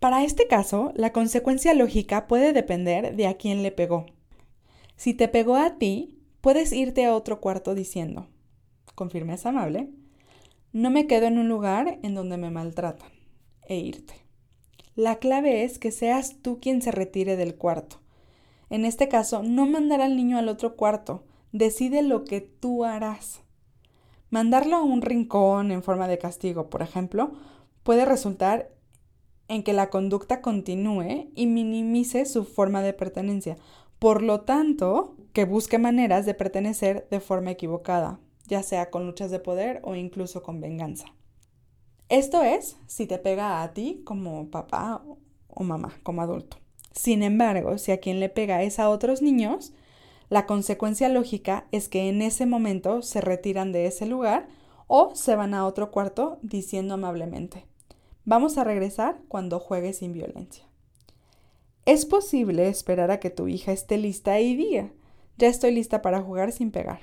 Para 0.00 0.24
este 0.24 0.46
caso, 0.46 0.92
la 0.96 1.12
consecuencia 1.12 1.74
lógica 1.74 2.26
puede 2.26 2.54
depender 2.54 3.14
de 3.16 3.26
a 3.26 3.34
quién 3.34 3.62
le 3.62 3.70
pegó. 3.70 4.06
Si 4.96 5.12
te 5.12 5.28
pegó 5.28 5.56
a 5.56 5.76
ti, 5.76 6.18
puedes 6.40 6.72
irte 6.72 7.04
a 7.04 7.14
otro 7.14 7.40
cuarto 7.40 7.74
diciendo, 7.74 8.26
con 8.94 9.10
firmeza 9.10 9.50
amable, 9.50 9.90
no 10.72 10.90
me 10.90 11.06
quedo 11.06 11.26
en 11.26 11.36
un 11.36 11.50
lugar 11.50 11.98
en 12.02 12.14
donde 12.14 12.38
me 12.38 12.50
maltratan, 12.50 13.10
e 13.68 13.76
irte. 13.76 14.14
La 14.96 15.16
clave 15.16 15.64
es 15.64 15.78
que 15.78 15.90
seas 15.90 16.36
tú 16.40 16.60
quien 16.60 16.80
se 16.80 16.92
retire 16.92 17.36
del 17.36 17.56
cuarto. 17.56 18.00
En 18.70 18.86
este 18.86 19.06
caso, 19.08 19.42
no 19.42 19.66
mandar 19.66 20.00
al 20.00 20.16
niño 20.16 20.38
al 20.38 20.48
otro 20.48 20.76
cuarto, 20.76 21.24
decide 21.52 22.00
lo 22.00 22.24
que 22.24 22.40
tú 22.40 22.84
harás. 22.84 23.42
Mandarlo 24.30 24.76
a 24.76 24.82
un 24.82 25.02
rincón 25.02 25.72
en 25.72 25.82
forma 25.82 26.08
de 26.08 26.16
castigo, 26.16 26.70
por 26.70 26.80
ejemplo, 26.80 27.32
puede 27.82 28.06
resultar 28.06 28.70
en 29.50 29.64
que 29.64 29.72
la 29.72 29.90
conducta 29.90 30.40
continúe 30.40 31.28
y 31.34 31.46
minimice 31.46 32.24
su 32.24 32.44
forma 32.44 32.82
de 32.82 32.92
pertenencia. 32.92 33.56
Por 33.98 34.22
lo 34.22 34.42
tanto, 34.42 35.16
que 35.32 35.44
busque 35.44 35.76
maneras 35.76 36.24
de 36.24 36.34
pertenecer 36.34 37.08
de 37.10 37.18
forma 37.18 37.50
equivocada, 37.50 38.20
ya 38.46 38.62
sea 38.62 38.90
con 38.90 39.06
luchas 39.06 39.32
de 39.32 39.40
poder 39.40 39.80
o 39.82 39.96
incluso 39.96 40.44
con 40.44 40.60
venganza. 40.60 41.06
Esto 42.08 42.42
es 42.42 42.76
si 42.86 43.06
te 43.06 43.18
pega 43.18 43.62
a 43.62 43.74
ti 43.74 44.02
como 44.04 44.48
papá 44.50 45.02
o 45.48 45.64
mamá, 45.64 45.98
como 46.04 46.22
adulto. 46.22 46.58
Sin 46.92 47.24
embargo, 47.24 47.76
si 47.76 47.90
a 47.90 47.98
quien 47.98 48.20
le 48.20 48.28
pega 48.28 48.62
es 48.62 48.78
a 48.78 48.88
otros 48.88 49.20
niños, 49.20 49.72
la 50.28 50.46
consecuencia 50.46 51.08
lógica 51.08 51.66
es 51.72 51.88
que 51.88 52.08
en 52.08 52.22
ese 52.22 52.46
momento 52.46 53.02
se 53.02 53.20
retiran 53.20 53.72
de 53.72 53.86
ese 53.86 54.06
lugar 54.06 54.46
o 54.86 55.12
se 55.16 55.34
van 55.34 55.54
a 55.54 55.66
otro 55.66 55.90
cuarto 55.90 56.38
diciendo 56.42 56.94
amablemente, 56.94 57.66
vamos 58.30 58.58
a 58.58 58.62
regresar 58.62 59.20
cuando 59.26 59.58
juegues 59.58 59.96
sin 59.96 60.12
violencia. 60.12 60.64
Es 61.84 62.06
posible 62.06 62.68
esperar 62.68 63.10
a 63.10 63.18
que 63.18 63.28
tu 63.28 63.48
hija 63.48 63.72
esté 63.72 63.98
lista 63.98 64.38
y 64.38 64.54
diga, 64.54 64.92
ya 65.36 65.48
estoy 65.48 65.72
lista 65.72 66.00
para 66.00 66.22
jugar 66.22 66.52
sin 66.52 66.70
pegar. 66.70 67.00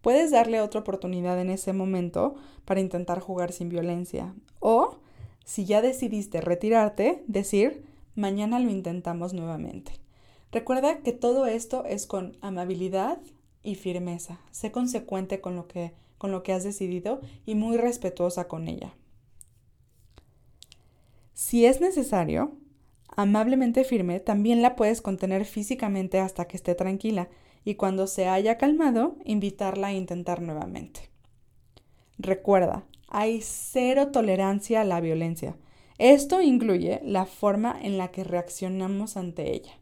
Puedes 0.00 0.30
darle 0.30 0.62
otra 0.62 0.80
oportunidad 0.80 1.38
en 1.38 1.50
ese 1.50 1.74
momento 1.74 2.36
para 2.64 2.80
intentar 2.80 3.20
jugar 3.20 3.52
sin 3.52 3.68
violencia. 3.68 4.34
O, 4.58 4.96
si 5.44 5.66
ya 5.66 5.82
decidiste 5.82 6.40
retirarte, 6.40 7.22
decir, 7.26 7.84
mañana 8.14 8.58
lo 8.58 8.70
intentamos 8.70 9.34
nuevamente. 9.34 9.92
Recuerda 10.52 11.00
que 11.00 11.12
todo 11.12 11.44
esto 11.44 11.84
es 11.84 12.06
con 12.06 12.34
amabilidad 12.40 13.18
y 13.62 13.74
firmeza. 13.74 14.40
Sé 14.52 14.72
consecuente 14.72 15.42
con 15.42 15.54
lo 15.54 15.68
que, 15.68 15.92
con 16.16 16.32
lo 16.32 16.42
que 16.42 16.54
has 16.54 16.64
decidido 16.64 17.20
y 17.44 17.56
muy 17.56 17.76
respetuosa 17.76 18.48
con 18.48 18.68
ella. 18.68 18.94
Si 21.36 21.66
es 21.66 21.82
necesario, 21.82 22.56
amablemente 23.14 23.84
firme, 23.84 24.20
también 24.20 24.62
la 24.62 24.74
puedes 24.74 25.02
contener 25.02 25.44
físicamente 25.44 26.18
hasta 26.18 26.46
que 26.46 26.56
esté 26.56 26.74
tranquila 26.74 27.28
y 27.62 27.74
cuando 27.74 28.06
se 28.06 28.26
haya 28.26 28.56
calmado, 28.56 29.18
invitarla 29.22 29.88
a 29.88 29.92
intentar 29.92 30.40
nuevamente. 30.40 31.10
Recuerda, 32.16 32.86
hay 33.08 33.42
cero 33.42 34.08
tolerancia 34.12 34.80
a 34.80 34.84
la 34.84 34.98
violencia. 35.02 35.58
Esto 35.98 36.40
incluye 36.40 37.02
la 37.04 37.26
forma 37.26 37.78
en 37.82 37.98
la 37.98 38.08
que 38.08 38.24
reaccionamos 38.24 39.18
ante 39.18 39.52
ella. 39.52 39.78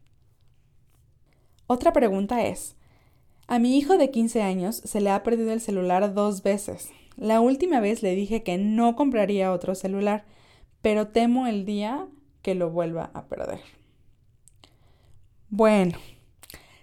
Otra 1.67 1.93
pregunta 1.93 2.45
es, 2.45 2.75
a 3.47 3.59
mi 3.59 3.77
hijo 3.77 3.97
de 3.97 4.11
15 4.11 4.41
años 4.41 4.75
se 4.75 4.99
le 4.99 5.09
ha 5.09 5.23
perdido 5.23 5.53
el 5.53 5.61
celular 5.61 6.13
dos 6.13 6.43
veces. 6.43 6.91
La 7.15 7.39
última 7.39 7.79
vez 7.79 8.03
le 8.03 8.13
dije 8.13 8.43
que 8.43 8.57
no 8.57 8.97
compraría 8.97 9.53
otro 9.53 9.73
celular, 9.73 10.25
pero 10.85 11.07
temo 11.07 11.47
el 11.47 11.65
día 11.65 12.07
que 12.43 12.53
lo 12.53 12.69
vuelva 12.69 13.09
a 13.15 13.25
perder. 13.25 13.59
Bueno, 15.49 15.97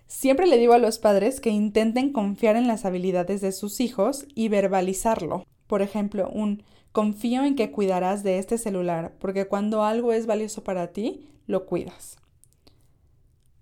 siempre 0.08 0.48
le 0.48 0.58
digo 0.58 0.72
a 0.72 0.78
los 0.78 0.98
padres 0.98 1.40
que 1.40 1.50
intenten 1.50 2.12
confiar 2.12 2.56
en 2.56 2.66
las 2.66 2.84
habilidades 2.84 3.40
de 3.40 3.52
sus 3.52 3.78
hijos 3.78 4.26
y 4.34 4.48
verbalizarlo. 4.48 5.44
Por 5.68 5.82
ejemplo, 5.82 6.28
un 6.30 6.64
confío 6.90 7.44
en 7.44 7.54
que 7.54 7.70
cuidarás 7.70 8.24
de 8.24 8.38
este 8.38 8.58
celular, 8.58 9.14
porque 9.20 9.46
cuando 9.46 9.84
algo 9.84 10.12
es 10.12 10.26
valioso 10.26 10.64
para 10.64 10.88
ti, 10.88 11.28
lo 11.46 11.64
cuidas. 11.66 12.16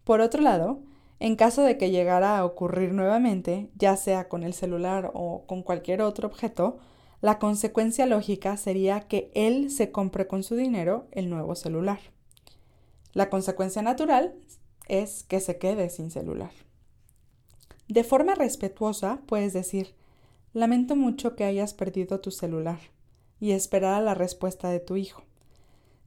Por 0.05 0.23
otro 0.23 0.41
lado, 0.41 0.81
en 1.19 1.37
caso 1.37 1.63
de 1.63 1.77
que 1.77 1.91
llegara 1.91 2.39
a 2.39 2.47
ocurrir 2.47 2.95
nuevamente, 2.95 3.69
ya 3.77 3.95
sea 3.95 4.31
con 4.31 4.43
el 4.43 4.55
celular 4.55 5.11
o 5.13 5.45
con 5.45 5.63
cualquier 5.63 6.01
otro 6.01 6.29
objeto, 6.29 6.79
la 7.21 7.39
consecuencia 7.39 8.07
lógica 8.07 8.57
sería 8.57 9.01
que 9.01 9.31
él 9.35 9.71
se 9.71 9.93
compre 9.93 10.27
con 10.27 10.43
su 10.43 10.57
dinero 10.57 11.07
el 11.13 11.29
nuevo 11.29 11.55
celular. 11.55 12.01
La 13.13 13.29
consecuencia 13.29 13.83
natural 13.83 14.35
es 14.89 15.23
que 15.25 15.41
se 15.41 15.59
quede 15.59 15.91
sin 15.91 16.11
celular. 16.11 16.53
De 17.89 18.05
forma 18.05 18.35
respetuosa 18.35 19.21
puedes 19.27 19.53
decir, 19.53 19.95
lamento 20.53 20.97
mucho 20.97 21.37
que 21.37 21.45
hayas 21.45 21.75
perdido 21.75 22.21
tu 22.21 22.31
celular 22.31 22.79
y 23.39 23.53
esperar 23.53 23.95
a 23.95 24.01
la 24.01 24.15
respuesta 24.15 24.71
de 24.71 24.81
tu 24.81 24.97
hijo. 24.97 25.25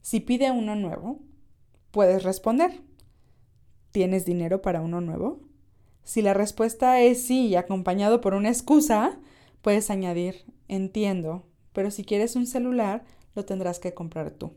Si 0.02 0.20
pide 0.20 0.50
uno 0.50 0.74
nuevo, 0.76 1.18
puedes 1.90 2.22
responder, 2.22 2.82
¿Tienes 3.94 4.24
dinero 4.24 4.60
para 4.60 4.80
uno 4.80 5.00
nuevo? 5.00 5.38
Si 6.02 6.20
la 6.20 6.34
respuesta 6.34 7.00
es 7.00 7.24
sí 7.24 7.46
y 7.46 7.54
acompañado 7.54 8.20
por 8.20 8.34
una 8.34 8.48
excusa, 8.48 9.20
puedes 9.62 9.88
añadir 9.88 10.44
entiendo, 10.68 11.44
pero 11.72 11.90
si 11.90 12.04
quieres 12.04 12.36
un 12.36 12.46
celular, 12.46 13.04
lo 13.34 13.44
tendrás 13.44 13.80
que 13.80 13.94
comprar 13.94 14.30
tú. 14.30 14.52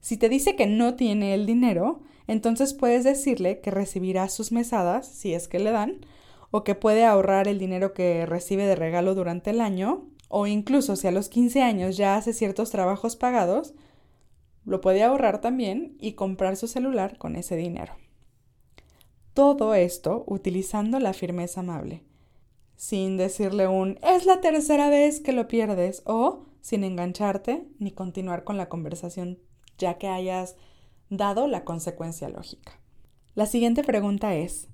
Si 0.00 0.16
te 0.16 0.28
dice 0.28 0.56
que 0.56 0.66
no 0.66 0.94
tiene 0.94 1.34
el 1.34 1.46
dinero, 1.46 2.00
entonces 2.26 2.74
puedes 2.74 3.04
decirle 3.04 3.60
que 3.60 3.70
recibirá 3.70 4.28
sus 4.28 4.52
mesadas, 4.52 5.06
si 5.06 5.34
es 5.34 5.48
que 5.48 5.58
le 5.58 5.70
dan, 5.70 6.00
o 6.50 6.64
que 6.64 6.74
puede 6.74 7.04
ahorrar 7.04 7.48
el 7.48 7.58
dinero 7.58 7.92
que 7.92 8.24
recibe 8.26 8.66
de 8.66 8.76
regalo 8.76 9.14
durante 9.14 9.50
el 9.50 9.60
año, 9.60 10.08
o 10.28 10.46
incluso 10.46 10.96
si 10.96 11.06
a 11.06 11.12
los 11.12 11.28
15 11.28 11.62
años 11.62 11.96
ya 11.96 12.16
hace 12.16 12.32
ciertos 12.32 12.70
trabajos 12.70 13.16
pagados, 13.16 13.74
lo 14.64 14.80
puede 14.80 15.02
ahorrar 15.02 15.40
también 15.40 15.96
y 16.00 16.12
comprar 16.12 16.56
su 16.56 16.66
celular 16.66 17.18
con 17.18 17.36
ese 17.36 17.56
dinero. 17.56 17.94
Todo 19.34 19.74
esto 19.74 20.24
utilizando 20.26 20.98
la 20.98 21.12
firmeza 21.12 21.60
amable, 21.60 22.02
sin 22.76 23.16
decirle 23.16 23.68
un 23.68 23.98
es 24.02 24.26
la 24.26 24.40
tercera 24.40 24.88
vez 24.88 25.20
que 25.20 25.32
lo 25.32 25.48
pierdes 25.48 26.02
o 26.04 26.44
sin 26.60 26.84
engancharte 26.84 27.66
ni 27.78 27.90
continuar 27.90 28.44
con 28.44 28.56
la 28.56 28.68
conversación 28.68 29.38
ya 29.78 29.98
que 29.98 30.08
hayas 30.08 30.56
dado 31.10 31.46
la 31.48 31.64
consecuencia 31.64 32.28
lógica. 32.28 32.80
La 33.34 33.46
siguiente 33.46 33.84
pregunta 33.84 34.34
es, 34.34 34.68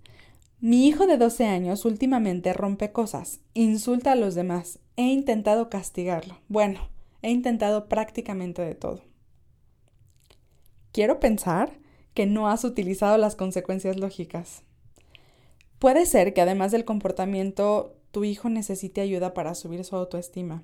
mi 0.61 0.87
hijo 0.87 1.07
de 1.07 1.17
12 1.17 1.47
años 1.47 1.85
últimamente 1.85 2.53
rompe 2.53 2.93
cosas, 2.93 3.41
insulta 3.53 4.13
a 4.13 4.17
los 4.17 4.35
demás, 4.35 4.79
he 4.97 5.07
intentado 5.07 5.69
castigarlo. 5.69 6.39
Bueno, 6.49 6.89
he 7.23 7.31
intentado 7.31 7.89
prácticamente 7.89 8.63
de 8.63 8.75
todo. 8.75 9.03
Quiero 10.93 11.19
pensar 11.19 11.79
que 12.15 12.27
no 12.27 12.49
has 12.49 12.65
utilizado 12.65 13.17
las 13.19 13.35
consecuencias 13.35 13.97
lógicas. 13.97 14.63
Puede 15.83 16.07
ser 16.07 16.33
que 16.33 16.41
además 16.41 16.71
del 16.71 16.85
comportamiento, 16.85 17.97
tu 18.13 18.23
hijo 18.23 18.49
necesite 18.49 19.01
ayuda 19.01 19.35
para 19.35 19.57
subir 19.57 19.85
su 19.85 19.97
autoestima. 19.97 20.63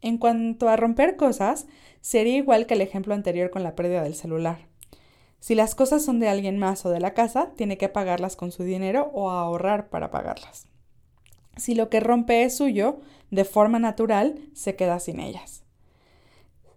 En 0.00 0.16
cuanto 0.16 0.70
a 0.70 0.76
romper 0.76 1.16
cosas, 1.16 1.66
sería 2.00 2.38
igual 2.38 2.64
que 2.64 2.72
el 2.72 2.80
ejemplo 2.80 3.12
anterior 3.12 3.50
con 3.50 3.62
la 3.62 3.74
pérdida 3.74 4.02
del 4.02 4.14
celular. 4.14 4.66
Si 5.40 5.54
las 5.54 5.74
cosas 5.74 6.02
son 6.02 6.20
de 6.20 6.30
alguien 6.30 6.56
más 6.56 6.86
o 6.86 6.88
de 6.88 7.00
la 7.00 7.12
casa, 7.12 7.50
tiene 7.54 7.76
que 7.76 7.90
pagarlas 7.90 8.34
con 8.34 8.50
su 8.50 8.62
dinero 8.62 9.10
o 9.12 9.28
ahorrar 9.28 9.90
para 9.90 10.10
pagarlas. 10.10 10.68
Si 11.58 11.74
lo 11.74 11.90
que 11.90 12.00
rompe 12.00 12.42
es 12.42 12.56
suyo, 12.56 13.00
de 13.30 13.44
forma 13.44 13.78
natural, 13.78 14.40
se 14.54 14.74
queda 14.74 15.00
sin 15.00 15.20
ellas. 15.20 15.64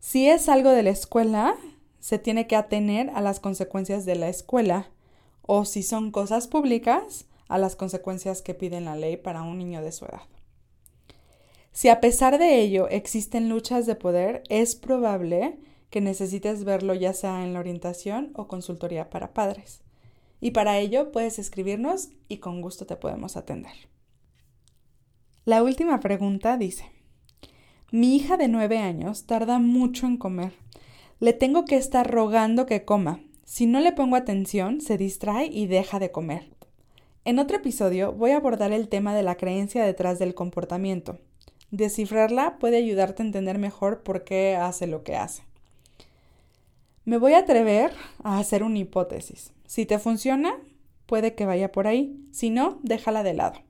Si 0.02 0.28
es 0.28 0.50
algo 0.50 0.72
de 0.72 0.84
la 0.84 0.90
escuela, 0.90 1.56
se 2.02 2.20
tiene 2.20 2.46
que 2.46 2.58
atener 2.58 3.10
a 3.12 3.22
las 3.22 3.40
consecuencias 3.40 4.04
de 4.04 4.16
la 4.16 4.28
escuela, 4.28 4.90
o 5.44 5.64
si 5.64 5.82
son 5.82 6.12
cosas 6.12 6.50
públicas, 6.50 7.26
a 7.48 7.58
las 7.58 7.76
consecuencias 7.76 8.42
que 8.42 8.54
pide 8.54 8.82
la 8.82 8.96
ley 8.96 9.18
para 9.18 9.44
un 9.44 9.58
niño 9.58 9.82
de 9.82 9.92
su 9.92 10.06
edad. 10.06 10.22
Si 11.72 11.90
a 11.90 12.00
pesar 12.00 12.38
de 12.38 12.62
ello 12.62 12.88
existen 12.88 13.50
luchas 13.50 13.86
de 13.86 13.96
poder, 13.96 14.44
es 14.50 14.76
probable 14.76 15.58
que 15.90 16.02
necesites 16.02 16.64
verlo 16.64 16.94
ya 16.94 17.14
sea 17.14 17.44
en 17.44 17.54
la 17.54 17.60
orientación 17.60 18.32
o 18.36 18.48
consultoría 18.48 19.10
para 19.10 19.34
padres. 19.34 19.82
Y 20.40 20.52
para 20.52 20.78
ello 20.78 21.12
puedes 21.12 21.40
escribirnos 21.40 22.10
y 22.28 22.38
con 22.38 22.62
gusto 22.62 22.86
te 22.86 22.96
podemos 22.96 23.38
atender. 23.38 23.74
La 25.46 25.64
última 25.64 26.00
pregunta 26.00 26.58
dice, 26.58 26.92
mi 27.92 28.16
hija 28.16 28.38
de 28.38 28.48
nueve 28.48 28.80
años 28.80 29.26
tarda 29.26 29.60
mucho 29.60 30.08
en 30.08 30.18
comer. 30.18 30.54
Le 31.20 31.34
tengo 31.34 31.66
que 31.66 31.78
estar 31.78 32.10
rogando 32.10 32.66
que 32.66 32.86
coma. 32.86 33.20
Si 33.46 33.66
no 33.66 33.80
le 33.80 33.92
pongo 33.92 34.16
atención, 34.16 34.82
se 34.82 34.98
distrae 34.98 35.46
y 35.46 35.68
deja 35.68 36.00
de 36.00 36.12
comer. 36.12 36.53
En 37.26 37.40
otro 37.40 37.56
episodio 37.56 38.12
voy 38.12 38.32
a 38.32 38.38
abordar 38.38 38.74
el 38.74 38.90
tema 38.90 39.16
de 39.16 39.24
la 39.24 39.36
creencia 39.36 39.86
detrás 39.86 40.20
del 40.20 40.36
comportamiento. 40.36 41.20
Descifrarla 41.72 42.60
puede 42.60 42.76
ayudarte 42.76 43.24
a 43.24 43.26
entender 43.26 43.60
mejor 43.60 44.04
por 44.04 44.26
qué 44.26 44.58
hace 44.58 44.88
lo 44.88 45.04
que 45.04 45.16
hace. 45.16 45.44
Me 47.06 47.18
voy 47.18 47.34
a 47.34 47.40
atrever 47.40 47.92
a 48.24 48.40
hacer 48.40 48.62
una 48.62 48.80
hipótesis. 48.80 49.54
Si 49.66 49.86
te 49.86 50.00
funciona, 50.00 50.58
puede 51.06 51.34
que 51.34 51.46
vaya 51.46 51.72
por 51.72 51.88
ahí. 51.88 52.20
Si 52.34 52.50
no, 52.50 52.80
déjala 52.84 53.24
de 53.24 53.34
lado. 53.34 53.62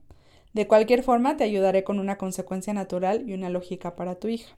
De 0.52 0.66
cualquier 0.66 1.04
forma, 1.04 1.36
te 1.36 1.44
ayudaré 1.44 1.84
con 1.84 2.00
una 2.00 2.18
consecuencia 2.18 2.74
natural 2.74 3.28
y 3.28 3.34
una 3.34 3.50
lógica 3.50 3.94
para 3.94 4.16
tu 4.16 4.26
hija. 4.26 4.56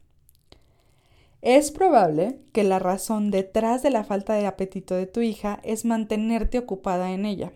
Es 1.42 1.70
probable 1.70 2.40
que 2.52 2.64
la 2.64 2.78
razón 2.78 3.30
detrás 3.30 3.82
de 3.82 3.90
la 3.90 4.04
falta 4.04 4.34
de 4.34 4.46
apetito 4.46 4.94
de 4.94 5.06
tu 5.06 5.20
hija 5.20 5.60
es 5.64 5.84
mantenerte 5.84 6.58
ocupada 6.58 7.12
en 7.12 7.26
ella. 7.26 7.52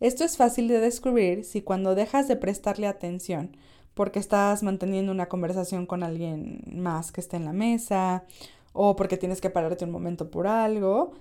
Esto 0.00 0.24
es 0.24 0.36
fácil 0.36 0.66
de 0.68 0.80
descubrir 0.80 1.44
si 1.44 1.62
cuando 1.62 1.94
dejas 1.94 2.26
de 2.26 2.36
prestarle 2.36 2.86
atención 2.86 3.56
porque 3.94 4.18
estás 4.18 4.62
manteniendo 4.62 5.12
una 5.12 5.28
conversación 5.28 5.86
con 5.86 6.02
alguien 6.02 6.62
más 6.72 7.12
que 7.12 7.20
esté 7.20 7.36
en 7.36 7.44
la 7.44 7.52
mesa 7.52 8.24
o 8.72 8.96
porque 8.96 9.16
tienes 9.16 9.40
que 9.40 9.50
pararte 9.50 9.84
un 9.84 9.90
momento 9.90 10.30
por 10.30 10.46
algo, 10.46 11.12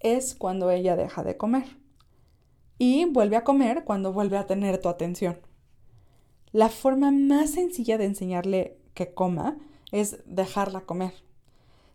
es 0.00 0.34
cuando 0.34 0.70
ella 0.70 0.96
deja 0.96 1.22
de 1.22 1.36
comer. 1.36 1.76
Y 2.78 3.04
vuelve 3.06 3.36
a 3.36 3.44
comer 3.44 3.84
cuando 3.84 4.12
vuelve 4.12 4.38
a 4.38 4.46
tener 4.46 4.80
tu 4.80 4.88
atención. 4.88 5.38
La 6.52 6.68
forma 6.68 7.10
más 7.10 7.50
sencilla 7.50 7.98
de 7.98 8.04
enseñarle 8.04 8.78
que 8.94 9.12
coma 9.12 9.58
es 9.92 10.18
dejarla 10.24 10.82
comer. 10.82 11.12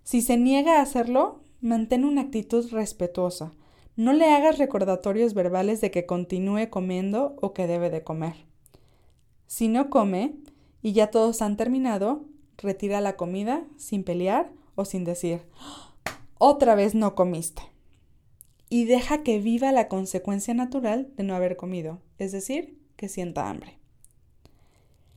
Si 0.03 0.21
se 0.21 0.37
niega 0.37 0.77
a 0.77 0.81
hacerlo, 0.81 1.41
mantén 1.61 2.03
una 2.03 2.21
actitud 2.21 2.69
respetuosa. 2.71 3.53
No 3.99 4.13
le 4.13 4.33
hagas 4.33 4.57
recordatorios 4.57 5.33
verbales 5.33 5.81
de 5.81 5.91
que 5.91 6.05
continúe 6.05 6.69
comiendo 6.69 7.35
o 7.41 7.51
que 7.51 7.67
debe 7.67 7.89
de 7.89 8.01
comer. 8.01 8.45
Si 9.45 9.67
no 9.67 9.89
come 9.89 10.35
y 10.81 10.93
ya 10.93 11.11
todos 11.11 11.41
han 11.41 11.57
terminado, 11.57 12.23
retira 12.55 13.01
la 13.01 13.17
comida 13.17 13.65
sin 13.75 14.05
pelear 14.05 14.53
o 14.75 14.85
sin 14.85 15.03
decir, 15.03 15.41
otra 16.37 16.75
vez 16.75 16.95
no 16.95 17.13
comiste. 17.13 17.61
Y 18.69 18.85
deja 18.85 19.21
que 19.21 19.39
viva 19.39 19.73
la 19.73 19.89
consecuencia 19.89 20.53
natural 20.53 21.11
de 21.17 21.25
no 21.25 21.35
haber 21.35 21.57
comido, 21.57 21.99
es 22.19 22.31
decir, 22.31 22.79
que 22.95 23.09
sienta 23.09 23.49
hambre. 23.49 23.79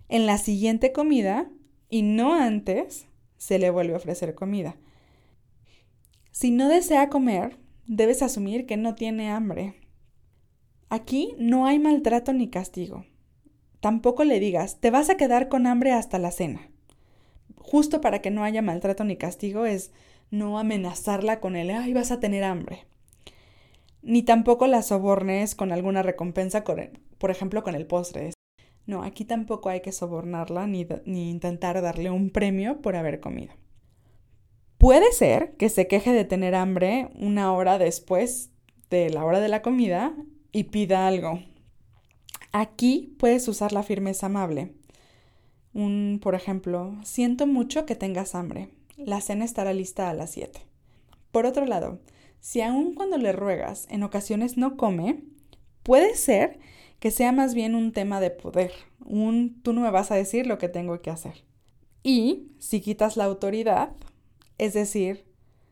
En 0.09 0.27
la 0.27 0.39
siguiente 0.39 0.91
comida, 0.91 1.49
y 1.89 2.03
no 2.03 2.35
antes 2.35 3.07
se 3.37 3.61
le 3.61 3.71
vuelve 3.71 3.95
a 3.95 3.99
ofrecer 3.99 4.35
comida. 4.35 4.75
Si 6.33 6.51
no 6.51 6.69
desea 6.69 7.11
comer, 7.11 7.62
debes 7.87 8.23
asumir 8.23 8.67
que 8.67 8.77
no 8.77 8.95
tiene 8.95 9.31
hambre. 9.31 9.75
Aquí 10.89 11.35
no 11.39 11.67
hay 11.67 11.79
maltrato 11.79 12.33
ni 12.33 12.49
castigo. 12.49 13.05
Tampoco 13.81 14.25
le 14.25 14.39
digas, 14.41 14.79
te 14.81 14.91
vas 14.91 15.11
a 15.11 15.17
quedar 15.17 15.49
con 15.49 15.67
hambre 15.67 15.93
hasta 15.93 16.19
la 16.19 16.31
cena. 16.31 16.71
Justo 17.57 18.01
para 18.01 18.21
que 18.21 18.31
no 18.31 18.45
haya 18.45 18.63
maltrato 18.63 19.05
ni 19.05 19.17
castigo 19.17 19.67
es 19.67 19.91
no 20.31 20.59
amenazarla 20.59 21.41
con 21.41 21.57
el, 21.57 21.71
ay, 21.71 21.93
vas 21.93 22.11
a 22.11 22.21
tener 22.21 22.45
hambre. 22.45 22.87
Ni 24.03 24.23
tampoco 24.23 24.67
la 24.67 24.83
sobornes 24.83 25.55
con 25.55 25.73
alguna 25.73 26.03
recompensa, 26.03 26.65
por 27.19 27.31
ejemplo, 27.31 27.63
con 27.63 27.75
el 27.75 27.87
postre. 27.87 28.33
No, 28.87 29.03
aquí 29.03 29.25
tampoco 29.25 29.69
hay 29.69 29.81
que 29.81 29.93
sobornarla 29.93 30.67
ni, 30.67 30.87
ni 31.05 31.31
intentar 31.31 31.81
darle 31.81 32.11
un 32.11 32.31
premio 32.31 32.81
por 32.81 32.97
haber 32.97 33.21
comido. 33.21 33.53
Puede 34.83 35.13
ser 35.13 35.53
que 35.59 35.69
se 35.69 35.87
queje 35.87 36.13
de 36.13 36.25
tener 36.25 36.57
hambre 36.57 37.09
una 37.15 37.53
hora 37.53 37.79
después 37.79 38.51
de 38.91 39.11
la 39.11 39.25
hora 39.25 39.39
de 39.39 39.47
la 39.47 39.63
comida 39.63 40.13
y 40.51 40.65
pida 40.65 41.07
algo. 41.07 41.39
Aquí 42.51 43.15
puedes 43.17 43.47
usar 43.47 43.73
la 43.73 43.85
firmeza 43.85 44.27
amable. 44.27 44.75
Un, 45.73 46.19
por 46.21 46.35
ejemplo, 46.35 46.97
siento 47.05 47.47
mucho 47.47 47.87
que 47.87 47.95
tengas 47.95 48.35
hambre. 48.35 48.71
La 48.97 49.21
cena 49.21 49.45
estará 49.45 49.73
lista 49.73 50.11
a 50.11 50.15
las 50.15 50.33
7. 50.33 50.67
Por 51.31 51.47
otro 51.47 51.65
lado, 51.65 52.01
si 52.41 52.61
aun 52.61 52.95
cuando 52.95 53.19
le 53.19 53.31
ruegas 53.31 53.87
en 53.89 54.03
ocasiones 54.03 54.57
no 54.57 54.77
come, 54.77 55.23
puede 55.85 56.17
ser 56.17 56.59
que 56.99 57.13
sea 57.13 57.31
más 57.31 57.55
bien 57.55 57.77
un 57.77 57.93
tema 57.93 58.19
de 58.19 58.31
poder, 58.31 58.73
un 58.99 59.63
tú 59.63 59.75
no 59.75 59.81
me 59.83 59.93
vas 59.93 60.11
a 60.11 60.17
decir 60.17 60.49
lo 60.49 60.59
que 60.59 60.69
tengo 60.69 61.01
que 61.03 61.11
hacer. 61.11 61.45
Y 62.03 62.49
si 62.59 62.81
quitas 62.81 63.17
la 63.17 63.27
autoridad, 63.27 63.95
es 64.63 64.75
decir, 64.75 65.25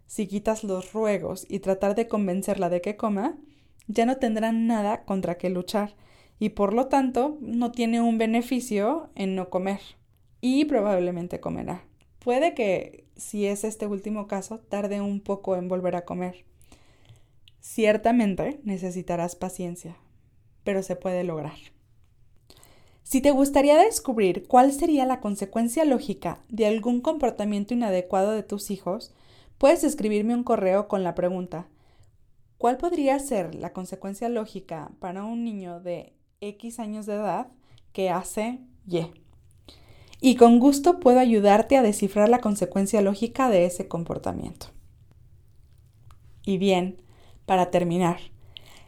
si 0.09 0.27
quitas 0.27 0.65
los 0.65 0.93
ruegos 0.93 1.47
y 1.49 1.61
tratar 1.61 1.95
de 1.95 2.09
convencerla 2.09 2.69
de 2.71 2.81
que 2.81 2.97
coma, 2.97 3.39
ya 3.87 4.05
no 4.05 4.17
tendrá 4.17 4.51
nada 4.51 5.05
contra 5.05 5.39
qué 5.39 5.49
luchar 5.49 5.95
y 6.41 6.49
por 6.49 6.75
lo 6.75 6.89
tanto 6.89 7.39
no 7.41 7.71
tiene 7.71 8.01
un 8.01 8.19
beneficio 8.19 9.09
en 9.15 9.37
no 9.37 9.49
comer 9.49 9.79
y 10.41 10.65
probablemente 10.65 11.39
comerá. 11.39 11.85
Puede 12.19 12.53
que, 12.55 13.05
si 13.15 13.47
es 13.47 13.63
este 13.63 13.87
último 13.87 14.27
caso, 14.27 14.59
tarde 14.59 15.01
un 15.01 15.21
poco 15.21 15.55
en 15.55 15.69
volver 15.69 15.95
a 15.95 16.05
comer. 16.05 16.45
Ciertamente 17.61 18.59
necesitarás 18.65 19.37
paciencia, 19.37 19.97
pero 20.65 20.83
se 20.83 20.97
puede 20.97 21.23
lograr. 21.23 21.59
Si 23.11 23.21
te 23.21 23.33
gustaría 23.33 23.77
descubrir 23.77 24.47
cuál 24.47 24.71
sería 24.71 25.05
la 25.05 25.19
consecuencia 25.19 25.85
lógica 25.85 26.45
de 26.49 26.67
algún 26.67 27.01
comportamiento 27.01 27.75
inadecuado 27.75 28.31
de 28.31 28.45
tus 28.45 28.71
hijos, 28.71 29.13
puedes 29.59 29.83
escribirme 29.83 30.33
un 30.33 30.45
correo 30.45 30.87
con 30.87 31.03
la 31.03 31.17
pregunta 31.17 31.67
¿Cuál 32.57 32.77
podría 32.77 33.19
ser 33.19 33.57
la 33.57 33.73
consecuencia 33.73 34.29
lógica 34.29 34.93
para 35.01 35.25
un 35.25 35.43
niño 35.43 35.81
de 35.81 36.13
X 36.41 36.79
años 36.79 37.05
de 37.07 37.15
edad 37.15 37.49
que 37.93 38.11
hace 38.11 38.61
Y? 38.87 39.11
Y 40.21 40.37
con 40.37 40.61
gusto 40.61 41.01
puedo 41.01 41.19
ayudarte 41.19 41.77
a 41.77 41.83
descifrar 41.83 42.29
la 42.29 42.41
consecuencia 42.41 43.03
lógica 43.03 43.49
de 43.49 43.65
ese 43.65 43.89
comportamiento. 43.89 44.69
Y 46.45 46.59
bien, 46.59 47.03
para 47.45 47.73
terminar, 47.73 48.21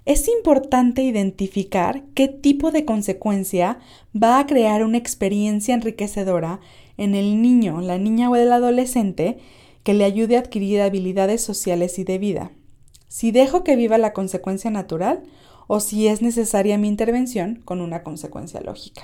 es 0.05 0.29
importante 0.29 1.03
identificar 1.03 2.03
qué 2.15 2.29
tipo 2.29 2.71
de 2.73 2.85
consecuencia 2.85 3.79
va 4.21 4.41
a 4.41 4.47
crear 4.47 4.85
una 4.85 4.99
experiencia 4.99 5.75
enriquecedora 5.75 6.61
en 6.97 7.15
el 7.15 7.41
niño, 7.41 7.81
la 7.81 7.99
niña 7.99 8.29
o 8.29 8.37
el 8.37 8.53
adolescente 8.53 9.39
que 9.85 9.95
le 9.95 10.05
ayude 10.05 10.37
a 10.37 10.41
adquirir 10.41 10.81
habilidades 10.81 11.43
sociales 11.43 11.99
y 11.99 12.05
de 12.05 12.19
vida. 12.19 12.51
Si 13.09 13.31
dejo 13.31 13.63
que 13.63 13.77
viva 13.77 13.99
la 13.99 14.13
consecuencia 14.13 14.71
natural 14.71 15.23
o 15.69 15.81
si 15.81 16.09
es 16.09 16.23
necesaria 16.23 16.79
mi 16.79 16.89
intervención 16.89 17.63
con 17.65 17.81
una 17.81 18.03
consecuencia 18.03 18.61
lógica. 18.61 19.03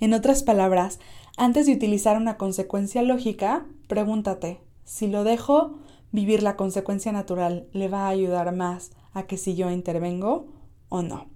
En 0.00 0.14
otras 0.14 0.42
palabras, 0.42 0.98
antes 1.36 1.66
de 1.66 1.72
utilizar 1.72 2.16
una 2.16 2.36
consecuencia 2.36 3.02
lógica, 3.02 3.66
pregúntate, 3.86 4.60
si 4.84 5.08
lo 5.08 5.24
dejo 5.24 5.78
vivir 6.12 6.42
la 6.42 6.56
consecuencia 6.56 7.12
natural, 7.12 7.66
¿le 7.72 7.88
va 7.88 8.06
a 8.06 8.10
ayudar 8.10 8.54
más 8.54 8.92
a 9.18 9.26
que 9.26 9.36
si 9.36 9.54
yo 9.54 9.70
intervengo 9.70 10.46
o 10.88 11.02
no? 11.02 11.26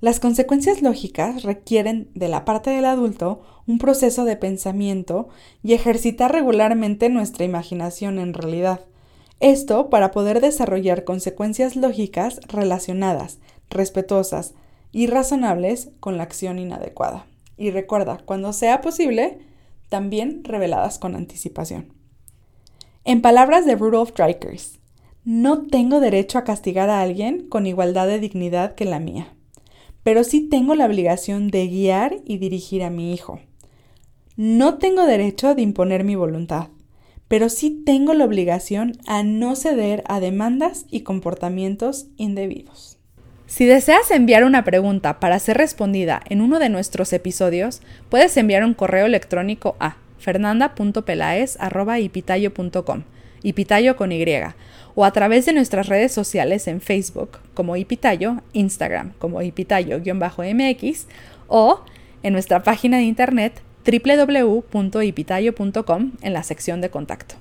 Las 0.00 0.20
consecuencias 0.20 0.82
lógicas 0.82 1.42
requieren 1.42 2.10
de 2.14 2.28
la 2.28 2.44
parte 2.44 2.70
del 2.70 2.84
adulto 2.84 3.42
un 3.66 3.78
proceso 3.78 4.24
de 4.24 4.36
pensamiento 4.36 5.28
y 5.62 5.72
ejercitar 5.72 6.32
regularmente 6.32 7.08
nuestra 7.08 7.44
imaginación 7.44 8.18
en 8.18 8.34
realidad. 8.34 8.80
Esto 9.40 9.88
para 9.88 10.10
poder 10.10 10.40
desarrollar 10.40 11.04
consecuencias 11.04 11.76
lógicas 11.76 12.40
relacionadas, 12.46 13.38
respetuosas 13.70 14.54
y 14.92 15.06
razonables 15.06 15.90
con 15.98 16.16
la 16.16 16.22
acción 16.24 16.58
inadecuada. 16.58 17.26
Y 17.56 17.70
recuerda, 17.70 18.18
cuando 18.24 18.52
sea 18.52 18.82
posible, 18.82 19.38
también 19.88 20.44
reveladas 20.44 20.98
con 20.98 21.16
anticipación. 21.16 21.92
En 23.04 23.22
palabras 23.22 23.64
de 23.66 23.76
Rudolf 23.76 24.12
Dreikers, 24.14 24.78
no 25.26 25.66
tengo 25.66 25.98
derecho 25.98 26.38
a 26.38 26.44
castigar 26.44 26.88
a 26.88 27.00
alguien 27.02 27.48
con 27.48 27.66
igualdad 27.66 28.06
de 28.06 28.20
dignidad 28.20 28.76
que 28.76 28.84
la 28.84 29.00
mía, 29.00 29.34
pero 30.04 30.22
sí 30.22 30.48
tengo 30.48 30.76
la 30.76 30.86
obligación 30.86 31.48
de 31.50 31.66
guiar 31.66 32.18
y 32.24 32.38
dirigir 32.38 32.84
a 32.84 32.90
mi 32.90 33.12
hijo. 33.12 33.40
No 34.36 34.78
tengo 34.78 35.04
derecho 35.04 35.56
de 35.56 35.62
imponer 35.62 36.04
mi 36.04 36.14
voluntad, 36.14 36.68
pero 37.26 37.48
sí 37.48 37.82
tengo 37.84 38.14
la 38.14 38.24
obligación 38.24 38.98
a 39.08 39.24
no 39.24 39.56
ceder 39.56 40.04
a 40.06 40.20
demandas 40.20 40.86
y 40.92 41.00
comportamientos 41.00 42.06
indebidos. 42.16 43.00
Si 43.46 43.64
deseas 43.64 44.12
enviar 44.12 44.44
una 44.44 44.62
pregunta 44.62 45.18
para 45.18 45.40
ser 45.40 45.56
respondida 45.56 46.22
en 46.28 46.40
uno 46.40 46.60
de 46.60 46.68
nuestros 46.68 47.12
episodios, 47.12 47.82
puedes 48.10 48.36
enviar 48.36 48.64
un 48.64 48.74
correo 48.74 49.06
electrónico 49.06 49.74
a 49.80 49.96
fernanda.pelaez.ipitayo.com, 53.46 53.46
ipitayo 53.46 53.96
con 53.96 54.12
Y, 54.12 54.24
o 54.94 55.04
a 55.04 55.10
través 55.12 55.46
de 55.46 55.52
nuestras 55.52 55.88
redes 55.88 56.12
sociales 56.12 56.68
en 56.68 56.80
Facebook 56.80 57.38
como 57.54 57.76
Ipitayo, 57.76 58.42
Instagram 58.52 59.14
como 59.18 59.42
Ipitayo-MX 59.42 61.06
o 61.48 61.80
en 62.22 62.32
nuestra 62.32 62.62
página 62.62 62.98
de 62.98 63.02
internet 63.04 63.62
www.ipitayo.com 63.84 66.12
en 66.22 66.32
la 66.32 66.42
sección 66.42 66.80
de 66.80 66.90
contacto. 66.90 67.36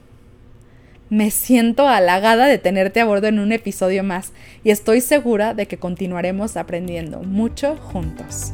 Me 1.10 1.32
siento 1.32 1.88
halagada 1.88 2.48
de 2.48 2.58
tenerte 2.58 3.00
a 3.00 3.06
bordo 3.06 3.28
en 3.28 3.40
un 3.40 3.52
episodio 3.52 4.04
más 4.04 4.34
y 4.64 4.72
estoy 4.72 5.02
segura 5.02 5.54
de 5.54 5.68
que 5.68 5.78
continuaremos 5.78 6.58
aprendiendo 6.58 7.22
mucho 7.22 7.76
juntos. 7.78 8.54